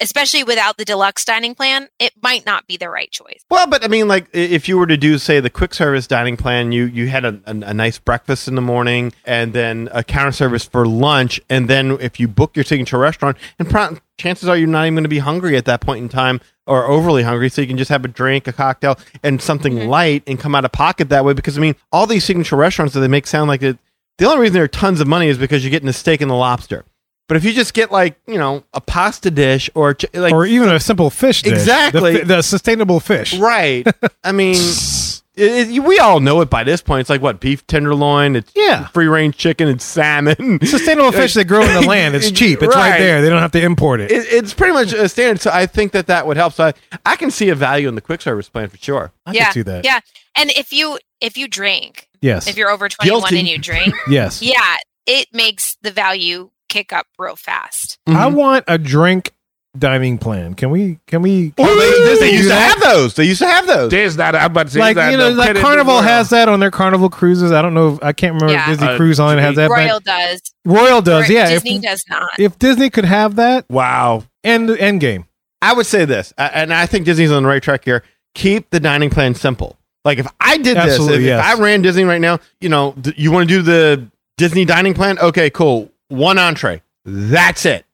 [0.00, 3.44] especially without the deluxe dining plan, it might not be the right choice.
[3.50, 6.36] Well, but I mean, like if you were to do, say, the quick service dining
[6.36, 10.02] plan, you you had a, a, a nice breakfast in the morning, and then a
[10.04, 14.48] counter service for lunch, and then if you book your signature restaurant, and pro- chances
[14.48, 17.22] are you're not even going to be hungry at that point in time or overly
[17.22, 19.88] hungry, so you can just have a drink, a cocktail, and something Mhm.
[19.88, 21.32] light, and come out of pocket that way.
[21.34, 23.78] Because I mean, all these signature restaurants that they make sound like it.
[24.18, 26.30] The only reason there are tons of money is because you're getting the steak and
[26.30, 26.84] the lobster.
[27.26, 30.44] But if you just get like you know a pasta dish or ch- like or
[30.46, 31.52] even a simple fish dish.
[31.54, 32.18] Exactly.
[32.18, 33.34] The, the sustainable fish.
[33.38, 33.86] Right.
[34.22, 34.56] I mean,
[35.36, 37.00] it, it- we all know it by this point.
[37.00, 38.36] It's like what beef tenderloin.
[38.36, 38.88] It's Yeah.
[38.88, 39.68] free range chicken.
[39.68, 40.58] It's salmon.
[40.66, 42.14] Sustainable fish that grow in the land.
[42.14, 42.62] It's cheap.
[42.62, 42.98] It's right, Right.
[42.98, 43.22] there.
[43.22, 44.10] They don't have to import it.
[44.10, 45.40] It, it's pretty much a standard.
[45.40, 46.52] So I think that that would help.
[46.52, 46.72] So I,
[47.06, 49.12] I can see a value in the quick service plan for sure.
[49.24, 49.84] I yeah, can see that.
[49.86, 50.00] Yeah.
[50.36, 52.46] And if you if you drink, Yes.
[52.48, 54.42] if you're over 21 and you drink, yes.
[54.42, 57.98] yeah, it makes the value kick up real fast.
[58.06, 59.32] I want a drink
[59.78, 60.54] dining plan.
[60.54, 60.98] Can we?
[61.06, 61.52] Can we?
[61.56, 63.14] Well, can they, we they used to have those.
[63.14, 63.90] They used to have those.
[63.92, 64.34] There's not.
[64.34, 67.52] I'm about to say like you know, like Carnival has that on their Carnival cruises.
[67.52, 67.94] I don't know.
[67.94, 68.62] If, I can't remember Yeah.
[68.72, 69.70] if Disney Uh, Cruise Line has that.
[69.70, 70.42] Royal but does.
[70.64, 71.30] Royal does.
[71.30, 71.48] Or Yeah.
[71.48, 72.30] Disney if, does not.
[72.38, 73.76] if Disney could have that, world.
[73.76, 74.24] Wow.
[74.42, 75.26] end end game.
[75.62, 78.02] I would say this, and I think Disney's on the right track here.
[78.34, 79.78] Keep the dining plan simple.
[80.04, 81.44] Like if I did this, Absolutely, if, if yes.
[81.56, 84.06] I ran Disney right now, you know, th- you want to do the
[84.36, 85.18] Disney dining plan?
[85.18, 85.90] Okay, cool.
[86.08, 86.82] One entree.
[87.04, 87.84] That's it.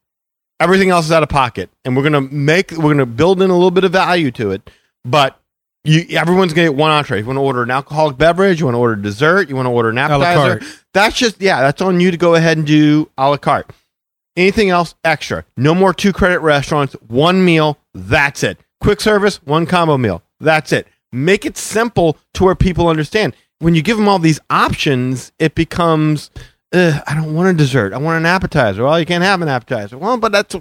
[0.59, 3.53] Everything else is out of pocket, and we're gonna make we're gonna build in a
[3.53, 4.69] little bit of value to it.
[5.03, 5.39] But
[5.83, 7.17] you, everyone's gonna get one entree.
[7.19, 9.65] If you want to order an alcoholic beverage, you want to order dessert, you want
[9.65, 10.59] to order an appetizer.
[10.93, 13.71] That's just yeah, that's on you to go ahead and do a la carte.
[14.37, 15.45] Anything else extra?
[15.57, 16.93] No more two credit restaurants.
[17.07, 17.77] One meal.
[17.93, 18.59] That's it.
[18.79, 19.37] Quick service.
[19.43, 20.21] One combo meal.
[20.39, 20.87] That's it.
[21.11, 23.35] Make it simple to where people understand.
[23.59, 26.29] When you give them all these options, it becomes.
[26.73, 27.91] Ugh, I don't want a dessert.
[27.91, 28.85] I want an appetizer.
[28.85, 29.97] Well, you can't have an appetizer.
[29.97, 30.55] Well, but that's.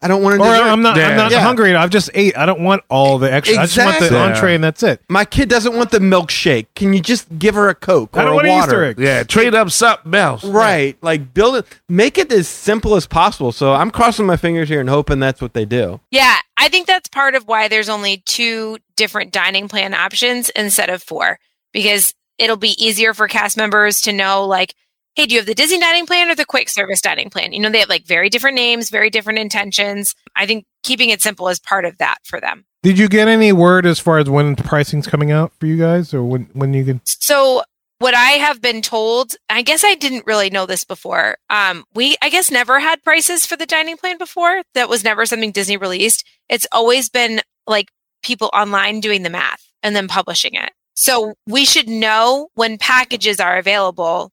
[0.00, 0.62] I don't want a Or dessert.
[0.62, 0.96] I'm not.
[0.96, 1.40] I'm not Yeah.
[1.40, 1.74] hungry.
[1.74, 2.36] I've just ate.
[2.38, 3.58] I don't want all the extra.
[3.58, 4.16] I just want the Exactly.
[4.32, 5.00] entree and that's it.
[5.08, 6.66] My kid doesn't want the milkshake.
[6.76, 8.62] Can you just give her a Coke or I don't a want water?
[8.66, 8.98] Easter egg.
[9.00, 9.24] Yeah.
[9.24, 10.44] Trade up something else.
[10.44, 10.96] Right.
[11.02, 13.50] Like build it, make it as simple as possible.
[13.50, 15.98] So I'm crossing my fingers here and hoping that's what they do.
[16.12, 20.90] Yeah, I think that's part of why there's only two different dining plan options instead
[20.90, 21.40] of four
[21.72, 24.72] because it'll be easier for cast members to know like
[25.16, 27.52] hey, do you have the Disney dining plan or the quick service dining plan?
[27.52, 30.14] You know, they have like very different names, very different intentions.
[30.36, 32.64] I think keeping it simple is part of that for them.
[32.82, 35.76] Did you get any word as far as when the pricing's coming out for you
[35.76, 37.00] guys, or when when you can?
[37.04, 37.62] So
[37.98, 41.38] what I have been told, I guess I didn't really know this before.
[41.48, 44.62] Um, we, I guess, never had prices for the dining plan before.
[44.74, 46.24] That was never something Disney released.
[46.48, 47.90] It's always been like
[48.22, 50.70] people online doing the math and then publishing it.
[50.94, 54.30] So we should know when packages are available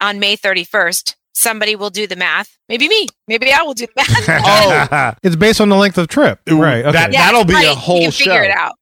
[0.00, 1.14] on May 31st.
[1.34, 2.56] Somebody will do the math.
[2.68, 3.06] Maybe me.
[3.28, 4.26] Maybe I will do the math.
[5.14, 6.82] oh, It's based on the length of trip, right?
[6.84, 6.92] Okay.
[6.92, 7.76] that- Yeah, That'll be a right.
[7.76, 8.42] whole you can figure show.
[8.42, 8.72] it out.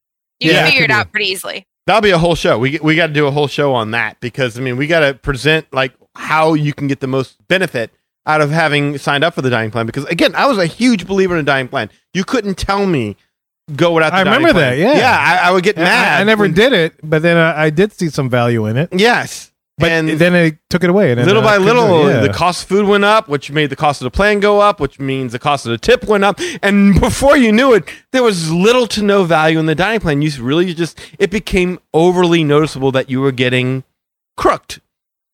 [0.41, 1.67] You Yeah, can figure could it out pretty easily.
[1.87, 2.59] That'll be a whole show.
[2.59, 5.01] We we got to do a whole show on that because I mean we got
[5.01, 7.91] to present like how you can get the most benefit
[8.27, 9.85] out of having signed up for the dining plan.
[9.85, 11.91] Because again, I was a huge believer in a dining plan.
[12.15, 13.17] You couldn't tell me
[13.77, 14.11] go without.
[14.11, 14.79] The I dining remember plan.
[14.79, 14.99] that, yeah.
[14.99, 15.41] yeah.
[15.45, 16.21] I, I would get I- mad.
[16.21, 18.89] I, never when- did it, but then I, I did see some value in it.
[18.93, 21.11] Yes, But and then they took it away.
[21.11, 22.21] And little by little, yeah.
[22.21, 24.79] the cost of food went up, which made the cost of the plan go up,
[24.79, 26.39] which means the cost of the tip went up.
[26.63, 30.23] And before you knew it, there was little to no value in the dining plan.
[30.23, 33.83] You really just it became overly noticeable that you were getting
[34.37, 34.81] crooked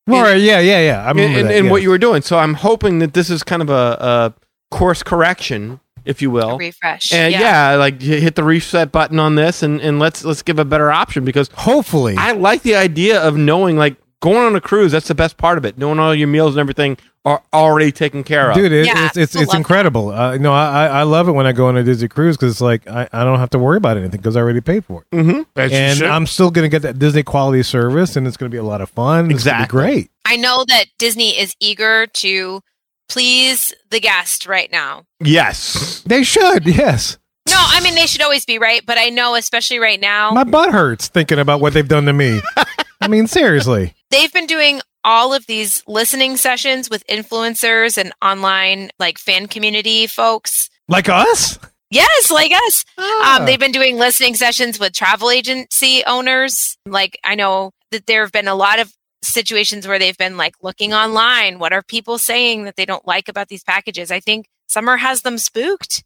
[0.07, 1.05] Well, right, yeah, yeah, yeah.
[1.05, 1.70] I in, remember in, that, in yeah.
[1.70, 2.22] what you were doing.
[2.22, 4.34] So I'm hoping that this is kind of a, a
[4.74, 6.57] course correction, if you will.
[6.57, 7.12] Refresh.
[7.12, 7.74] And yeah.
[7.74, 11.26] like hit the reset button on this, and, and let's let's give a better option
[11.26, 14.93] because Hopefully, I like the idea of knowing like going on a cruise.
[14.93, 15.77] That's the best part of it.
[15.79, 18.57] Knowing all your meals and everything are already taken care of.
[18.57, 20.09] dude, it, Yeah, it's it's, people it's incredible.
[20.11, 22.53] Uh, no, I I I love it when I go on a Disney cruise because
[22.53, 25.03] it's like I, I don't have to worry about anything because I already paid for
[25.11, 25.43] it, Mm-hmm.
[25.59, 26.03] and.
[26.03, 28.89] I'm still gonna get that Disney quality service, and it's gonna be a lot of
[28.91, 29.25] fun.
[29.27, 29.66] It's be Exactly.
[29.79, 30.11] great.
[30.25, 32.62] I know that Disney is eager to
[33.09, 35.05] please the guest right now.
[35.21, 36.03] Yes.
[36.07, 37.18] They should, yes.
[37.49, 40.45] No, I mean they should always be right, but I know especially right now My
[40.45, 42.41] butt hurts thinking about what they've done to me.
[43.01, 43.95] I mean, seriously.
[44.11, 50.06] They've been doing all of these listening sessions with influencers and online like fan community
[50.06, 50.68] folks.
[50.88, 51.58] Like us?
[51.90, 52.84] Yes, like us.
[52.98, 53.38] Ah.
[53.38, 56.76] Um, they've been doing listening sessions with travel agency owners.
[56.86, 58.92] Like I know that there have been a lot of
[59.22, 61.58] situations where they've been like looking online.
[61.58, 64.11] What are people saying that they don't like about these packages?
[64.11, 66.04] I think summer has them spooked.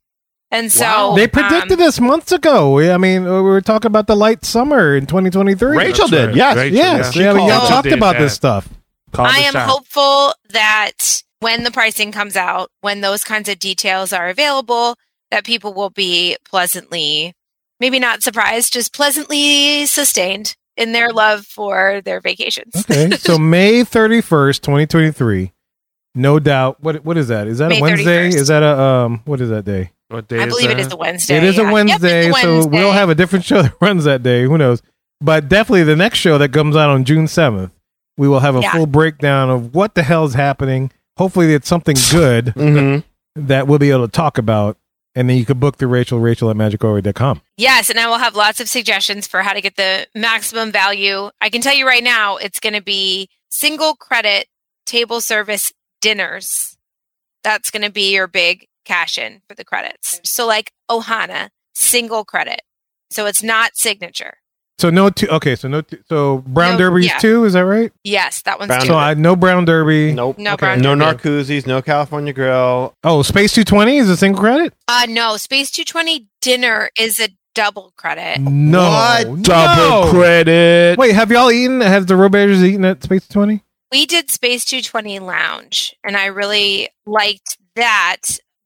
[0.55, 2.79] And so they predicted um, this months ago.
[2.79, 5.77] I mean, we were talking about the light summer in 2023.
[5.77, 6.27] Rachel That's did.
[6.29, 6.37] right.
[6.37, 6.57] Yes.
[6.57, 7.23] Rachel, Yes, yeah.
[7.23, 8.21] yeah, I mean, y'all called- talked Did about that.
[8.23, 8.69] this stuff.
[9.13, 9.69] Call I am shot.
[9.69, 14.97] hopeful that when the pricing comes out, when those kinds of details are available,
[15.31, 17.35] that people will be pleasantly,
[17.81, 22.75] maybe not surprised, just pleasantly sustained in their love for their vacations.
[22.89, 25.53] Okay, so May 31st, 2023.
[26.17, 26.81] No doubt.
[26.83, 27.47] What what is that?
[27.49, 28.29] Is that May a Wednesday?
[28.31, 28.35] 31st.
[28.35, 29.23] Is that a um?
[29.25, 29.91] What is that day?
[30.09, 30.87] What day I is believe it that?
[30.87, 31.37] is a Wednesday.
[31.37, 31.69] It is yeah.
[31.69, 34.43] a Wednesday, it's a so we'll have a different show that runs that day.
[34.45, 34.83] Who knows?
[35.21, 37.71] But definitely the next show that comes out on June 7th,
[38.19, 38.73] we will have a Yeah.
[38.73, 40.91] full breakdown of what the hell's happening.
[41.17, 43.47] Hopefully, it's something good Mm-hmm.
[43.47, 44.77] that we'll be able to talk about.
[45.17, 47.41] And then you can book through Rachel, Rachel at magicourway.com.
[47.57, 51.31] Yes, and I will have lots of suggestions for how to get the maximum value.
[51.41, 54.49] I can tell you right now, it's going to be single credit
[54.87, 56.77] table service dinners.
[57.45, 60.21] That's going to be your big cash in for the credits.
[60.25, 62.63] So, like Ohana, single credit.
[63.11, 64.39] So it's not signature.
[64.79, 65.29] So no two.
[65.29, 65.83] Okay, so no.
[65.83, 67.19] Two, so Brown No, Derby's yeah.
[67.19, 67.45] two.
[67.45, 67.93] Is that right?
[68.03, 68.87] Yes, that one's Brown too.
[68.89, 70.13] So I no Brown Derby.
[70.13, 70.37] Nope.
[70.39, 70.67] No Okay.
[70.67, 71.19] brown No derby.
[71.23, 72.93] Narcoossee's, no California Grill.
[73.05, 74.75] Oh, Space 220 is a single credit.
[74.89, 78.41] Uh, no, Space 220 dinner is a double credit.
[78.41, 79.29] No, What?
[79.29, 79.43] no.
[79.43, 80.99] Double credit.
[80.99, 81.81] Wait, have y'all eaten?
[81.81, 83.63] Has the Robears eaten at Space 220?
[83.93, 88.23] We did Space 220 Lounge, and I really liked that,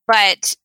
[0.09, 0.57] but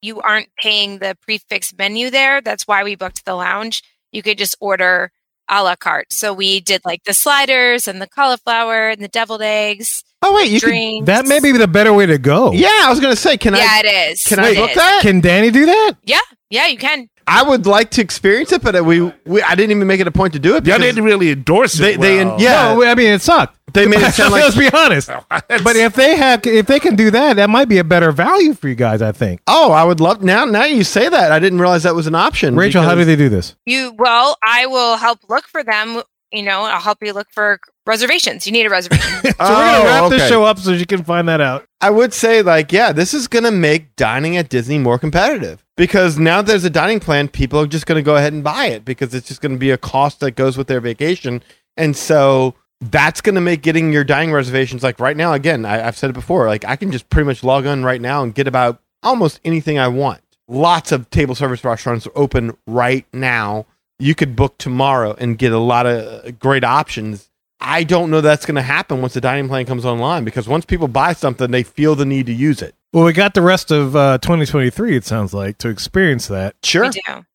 [0.00, 2.40] you aren't paying the prix fixe menu there.
[2.40, 3.82] That's why we booked the lounge.
[4.12, 5.12] You could just order
[5.48, 6.12] a la carte.
[6.12, 10.50] So we did like the sliders and the cauliflower and the deviled eggs, Oh wait,
[10.50, 10.68] you can.
[10.68, 11.06] drinks.
[11.06, 12.52] That may be the better way to go.
[12.52, 13.82] Yeah, I was gonna say, can yeah, I?
[13.84, 14.22] it is.
[14.22, 14.76] Can I book is.
[14.76, 15.00] that?
[15.02, 15.94] Can Danny do that?
[16.04, 17.08] Yeah, yeah, you can.
[17.26, 20.10] I would like to experience it, but we, we I didn't even make it a
[20.10, 20.66] point to do it.
[20.66, 22.00] Y'all didn't really endorse it.
[22.00, 22.40] they- well.
[22.40, 22.74] yeah.
[22.74, 23.58] No, I mean it sucked.
[23.72, 25.08] They made it sound like- Let's be honest.
[25.64, 28.54] But if they have, if they can do that, that might be a better value
[28.54, 29.00] for you guys.
[29.02, 29.40] I think.
[29.46, 30.44] Oh, I would love now.
[30.44, 32.56] Now you say that, I didn't realize that was an option.
[32.56, 33.54] Rachel, how do they do this?
[33.66, 36.02] You well, I will help look for them.
[36.32, 38.46] You know, I'll help you look for reservations.
[38.46, 39.10] You need a reservation.
[39.22, 41.66] So we're gonna Oh, wrap this show up so you can find that out.
[41.80, 45.61] I would say, like, yeah, this is going to make dining at Disney more competitive
[45.76, 48.66] because now there's a dining plan, people are just going to go ahead and buy
[48.66, 51.42] it because it's just going to be a cost that goes with their vacation.
[51.76, 55.32] And so that's going to make getting your dining reservations like right now.
[55.32, 58.00] Again, I, I've said it before, like, I can just pretty much log on right
[58.00, 60.20] now and get about almost anything I want.
[60.48, 63.66] Lots of table service restaurants are open right now.
[63.98, 67.30] You could book tomorrow and get a lot of uh, great options
[67.62, 70.64] I don't know that's going to happen once the dining plan comes online because once
[70.64, 72.74] people buy something, they feel the need to use it.
[72.92, 74.96] Well, we got the rest of uh, 2023.
[74.96, 76.90] It sounds like to experience that Sure.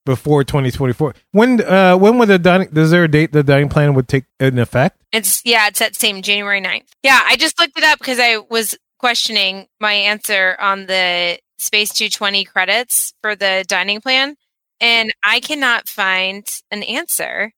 [0.06, 1.16] Before 2024.
[1.32, 2.70] When uh, when would the dining?
[2.76, 5.02] Is there a date the dining plan would take in effect?
[5.12, 6.90] It's yeah, it's that same January 9th.
[7.02, 11.92] Yeah, I just looked it up because I was questioning my answer on the Space
[11.92, 14.36] 220 credits for the dining plan,
[14.80, 17.52] and I cannot find an answer.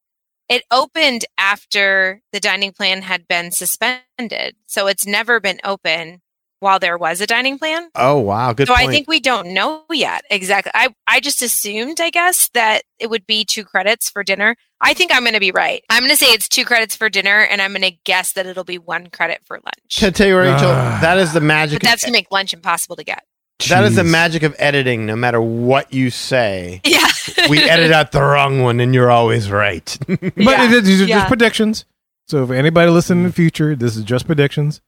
[0.47, 6.21] It opened after the dining plan had been suspended, so it's never been open
[6.59, 7.89] while there was a dining plan.
[7.95, 8.87] Oh wow, good so point.
[8.89, 10.71] I think we don't know yet exactly.
[10.75, 14.55] I I just assumed, I guess, that it would be two credits for dinner.
[14.81, 15.83] I think I'm going to be right.
[15.89, 18.45] I'm going to say it's two credits for dinner, and I'm going to guess that
[18.45, 19.97] it'll be one credit for lunch.
[19.97, 20.99] Can I tell you, Rachel, Ah.
[21.01, 21.81] that is the magic.
[21.81, 23.23] But that's going to make lunch impossible to get.
[23.67, 25.05] that is the magic of editing.
[25.05, 27.07] No matter what you say, Yeah,
[27.49, 29.97] we edit out the wrong one, and you're always right.
[30.07, 30.79] But Yeah.
[30.79, 31.17] these are Yeah.
[31.17, 31.83] just predictions.
[32.29, 34.79] So if anybody listening in the future, this is just predictions,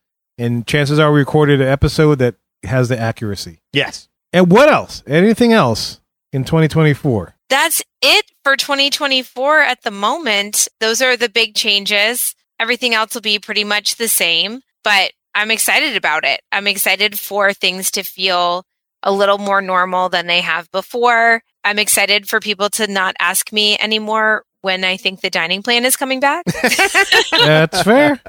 [0.41, 3.61] and chances are we recorded an episode that has the accuracy.
[3.71, 4.07] yes.
[4.33, 5.03] And what else?
[5.05, 5.99] Anything else
[6.31, 7.35] in 2024?
[7.49, 10.69] That's it for 2024 at the moment.
[10.79, 12.33] Those are the big changes.
[12.57, 16.39] Everything else will be pretty much the same, but I'm excited about it.
[16.49, 18.65] I'm excited for things to feel
[19.03, 21.43] a little more normal than they have before.
[21.65, 25.85] I'm excited for people to not ask me anymore when I think the dining plan
[25.85, 26.45] is coming back.
[27.31, 28.19] That's fair.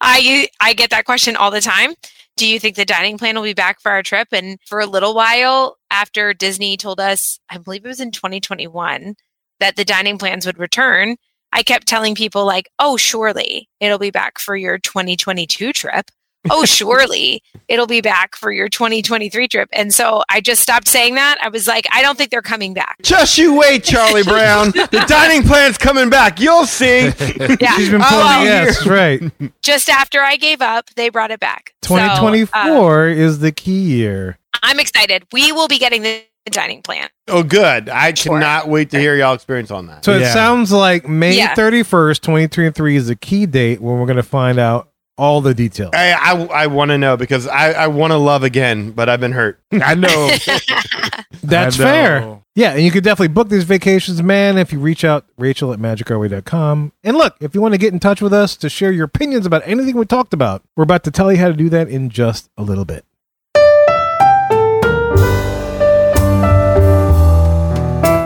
[0.00, 1.94] I I get that question all the time.
[2.36, 4.28] Do you think the dining plan will be back for our trip?
[4.32, 9.14] And for a little while after Disney told us, I believe it was in 2021,
[9.60, 11.16] that the dining plans would return,
[11.52, 16.10] I kept telling people like, "Oh, surely it'll be back for your 2022 trip."
[16.50, 19.68] Oh, surely it'll be back for your 2023 trip.
[19.72, 21.38] And so I just stopped saying that.
[21.42, 22.96] I was like, I don't think they're coming back.
[23.02, 24.70] Just you wait, Charlie Brown.
[24.72, 26.40] the dining plan's coming back.
[26.40, 27.10] You'll see.
[27.60, 27.76] Yeah.
[27.76, 28.40] She's been Oh, pulling wow.
[28.40, 29.22] the yes, right.
[29.62, 31.74] Just after I gave up, they brought it back.
[31.82, 34.38] So, uh, 2024 is the key year.
[34.62, 35.24] I'm excited.
[35.32, 37.08] We will be getting the dining plan.
[37.28, 37.88] oh, good.
[37.88, 38.34] I Sure.
[38.38, 40.04] cannot wait to hear y'all experience on that.
[40.04, 41.54] So it sounds like May Yeah.
[41.54, 45.90] 31st, 2023 is the key date when we're going to find out all the details.
[45.94, 49.20] I I, I want to know because I, I want to love again, but I've
[49.20, 49.60] been hurt.
[49.72, 50.30] I know.
[51.42, 51.90] That's I know.
[51.90, 52.40] fair.
[52.56, 55.80] Yeah, and you could definitely book these vacations, man, if you reach out, Rachel at
[55.80, 56.92] magicourway.com.
[57.02, 59.44] And look, if you want to get in touch with us to share your opinions
[59.44, 62.10] about anything we talked about, we're about to tell you how to do that in
[62.10, 63.04] just a little bit.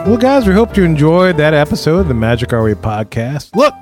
[0.07, 3.55] Well, guys, we hope you enjoyed that episode of the Magic Our Way podcast.
[3.55, 3.75] Look,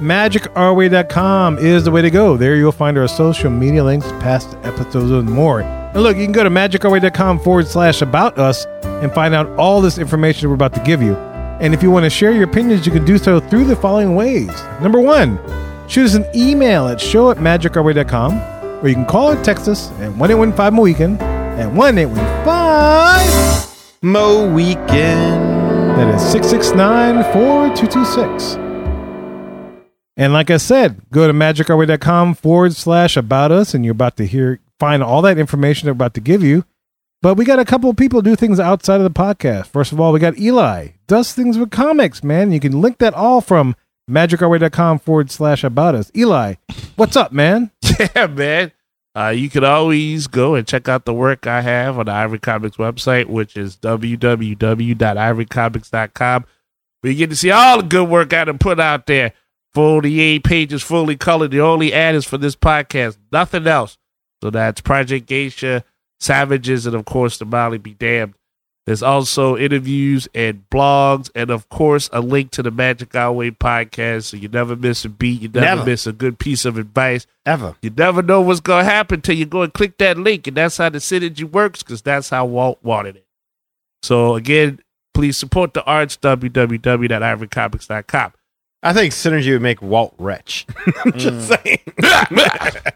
[0.00, 2.36] magicourway.com is the way to go.
[2.36, 5.62] There you'll find our social media links, past episodes, and more.
[5.62, 9.80] And look, you can go to magicourway.com forward slash about us and find out all
[9.80, 11.14] this information we're about to give you.
[11.60, 14.14] And if you want to share your opinions, you can do so through the following
[14.14, 14.50] ways.
[14.80, 15.38] Number one,
[15.88, 19.90] shoot us an email at show at magicourway.com, or you can call or text us
[20.00, 23.60] at 1815 Weekend at 1815
[24.02, 25.42] Mo weekend.
[25.98, 28.69] that is 669 4226.
[30.20, 34.26] And like I said, go to magicourway.com forward slash about us, and you're about to
[34.26, 36.66] hear find all that information they're about to give you.
[37.22, 39.68] But we got a couple of people do things outside of the podcast.
[39.68, 42.52] First of all, we got Eli, does things with comics, man.
[42.52, 43.74] You can link that all from
[44.10, 46.12] magicourway.com forward slash about us.
[46.14, 46.56] Eli,
[46.96, 47.70] what's up, man?
[48.14, 48.72] yeah, man.
[49.16, 52.40] Uh, you can always go and check out the work I have on the Ivory
[52.40, 56.44] Comics website, which is www.ivorycomics.com.
[57.00, 59.32] Where you get to see all the good work I done put out there.
[59.74, 61.50] 48 pages fully colored.
[61.50, 63.98] The only ad is for this podcast, nothing else.
[64.42, 65.84] So that's Project Geisha,
[66.18, 68.34] Savages, and of course, the Molly Be Damned.
[68.86, 73.50] There's also interviews and blogs, and of course, a link to the Magic Our Way
[73.52, 74.24] podcast.
[74.24, 75.84] So you never miss a beat, you never, Never.
[75.84, 77.26] miss a good piece of advice.
[77.46, 77.76] Ever.
[77.82, 80.46] You never know what's going to happen till you go and click that link.
[80.48, 83.26] And that's how the synergy works because that's how Walt wanted it.
[84.02, 84.80] So, again,
[85.12, 88.32] please support the arts, www.ivorycomics.com.
[88.82, 90.66] I think synergy would make Walt rich.
[91.04, 91.80] I'm just saying.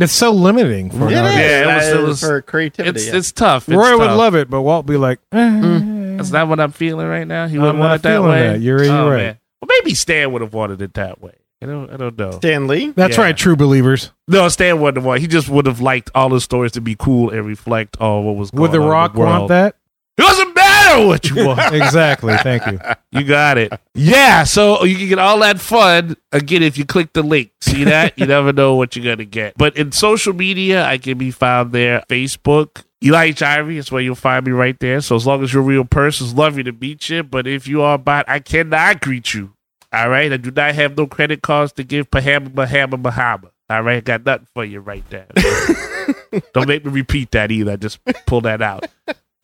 [0.00, 2.98] It's so limiting for It an Yeah, it was- That it is was- for creativity.
[2.98, 3.16] It's, yeah.
[3.16, 3.68] it's tough.
[3.68, 7.06] It's Roy would love it, but Walt be like, eh, That's not what I'm feeling
[7.06, 7.46] right now.
[7.46, 8.48] He wouldn't want it that feeling way.
[8.48, 8.60] that.
[8.60, 9.16] You're- you're Oh, right.
[9.16, 9.38] man.
[9.60, 11.34] Well, maybe Stan would have wanted it that way.
[11.62, 12.32] I don't, I don't know.
[12.32, 12.90] Stan Lee.
[12.90, 13.22] That's Yeah.
[13.24, 14.10] right, true believers.
[14.26, 15.20] No, Stan wasn't the one.
[15.20, 18.34] He just would have liked all the stories to be cool and reflect on what
[18.36, 19.30] was going Would The on in Rock world.
[19.30, 19.76] want that?
[20.18, 20.51] It doesn't
[20.96, 21.74] matter what you want.
[21.74, 22.36] exactly.
[22.38, 22.80] Thank you.
[23.10, 23.72] You got it.
[23.94, 27.52] Yeah, so you can get all that fun again if you click the link.
[27.60, 28.18] See that?
[28.18, 29.56] you never know what you're gonna get.
[29.56, 32.02] But in social media, I can be found there.
[32.08, 33.42] Facebook, Eli H.
[33.42, 35.00] Ivory is where you'll find me right there.
[35.00, 37.22] So as long as you're a real person, it's lovely to meet you.
[37.22, 39.54] But if you are a bot, I cannot greet you
[39.92, 40.32] All right.
[40.32, 43.50] I do not have no credit cards to give Bahama, Bahama, Bahama.
[43.68, 43.96] All right.
[43.96, 45.26] I got nothing for you right there.
[46.54, 47.72] Don't make me repeat that either.
[47.72, 48.86] I just pull that out.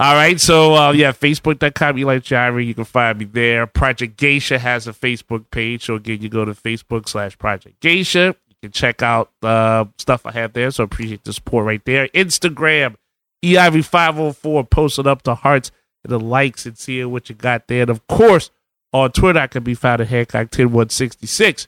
[0.01, 0.41] All right.
[0.41, 2.67] So, uh, yeah, Facebook.com, Eli Gyri.
[2.67, 3.67] You can find me there.
[3.67, 5.87] Project Geisha has a Facebook page.
[5.87, 8.37] So, again, you go to Facebook slash Project Geisha.
[8.47, 10.71] You can check out uh, stuff I have there.
[10.71, 12.07] So, appreciate the support right there.
[12.09, 12.95] Instagram,
[13.43, 15.73] E EIV504, posted up the hearts
[16.05, 17.83] and the likes and seeing what you got there.
[17.83, 18.53] And, of course,
[18.93, 21.67] on Twitter, I can be found at Hancock10166.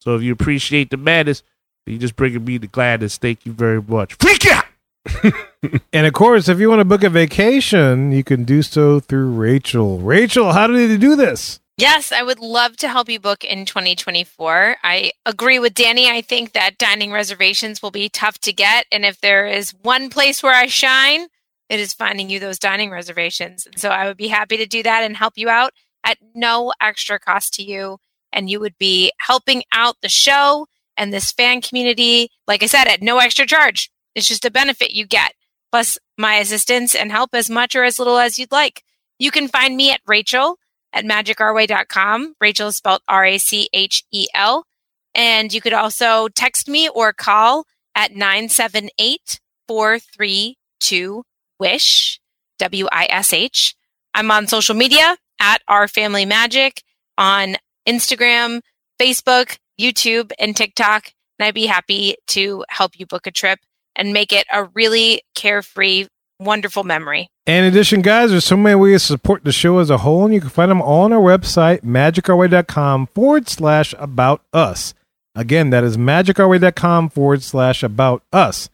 [0.00, 1.42] So, if you appreciate the madness,
[1.86, 3.16] you just bringing me the gladness.
[3.16, 4.14] Thank you very much.
[4.14, 4.59] Freak out!
[5.92, 9.30] And of course, if you want to book a vacation, you can do so through
[9.32, 9.98] Rachel.
[9.98, 11.60] Rachel, how do they do this?
[11.76, 14.76] Yes, I would love to help you book in 2024.
[14.82, 16.10] I agree with Danny.
[16.10, 18.86] I think that dining reservations will be tough to get.
[18.92, 21.26] And if there is one place where I shine,
[21.68, 23.66] it is finding you those dining reservations.
[23.66, 25.72] And so I would be happy to do that and help you out
[26.04, 27.98] at no extra cost to you.
[28.32, 32.88] And you would be helping out the show and this fan community, like I said,
[32.88, 33.90] at no extra charge.
[34.14, 35.32] It's just a benefit you get,
[35.70, 38.82] plus my assistance and help as much or as little as you'd like.
[39.18, 40.58] You can find me at Rachel
[40.92, 42.34] at magicourway.com.
[42.40, 44.66] Rachel is spelled R A C H E L.
[45.14, 51.24] And you could also text me or call at 978 432
[51.58, 52.20] WISH,
[52.58, 53.74] W I S H.
[54.14, 56.82] I'm on social media at Our Family Magic
[57.18, 57.56] on
[57.88, 58.60] Instagram,
[59.00, 61.12] Facebook, YouTube, and TikTok.
[61.38, 63.58] And I'd be happy to help you book a trip
[63.96, 66.06] and make it a really carefree,
[66.38, 67.28] wonderful memory.
[67.46, 70.34] In addition, guys, there's so many ways to support the show as a whole, and
[70.34, 74.94] you can find them all on our website, magicourway.com forward slash about us.
[75.34, 78.68] Again, that is magicourway.com forward slash about us.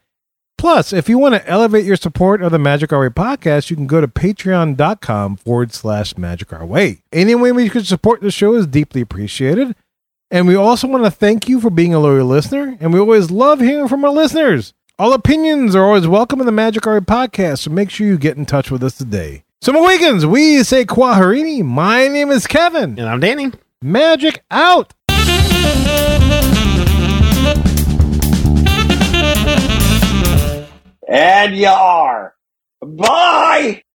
[0.58, 3.76] Plus, if you want to elevate your support of the Magic Our Way podcast, you
[3.76, 7.02] can go to patreon.com forward slash magic our way.
[7.12, 9.76] Any way we could support the show is deeply appreciated.
[10.30, 13.30] And we also want to thank you for being a loyal listener, and we always
[13.30, 14.72] love hearing from our listeners.
[14.98, 18.38] All opinions are always welcome in the Magic Art podcast, so make sure you get
[18.38, 19.44] in touch with us today.
[19.60, 21.62] So, Mohicans, we say Quaharini.
[21.62, 22.98] My name is Kevin.
[22.98, 23.52] And I'm Danny.
[23.82, 24.94] Magic out.
[31.06, 32.34] And you are.
[32.80, 33.82] Bye!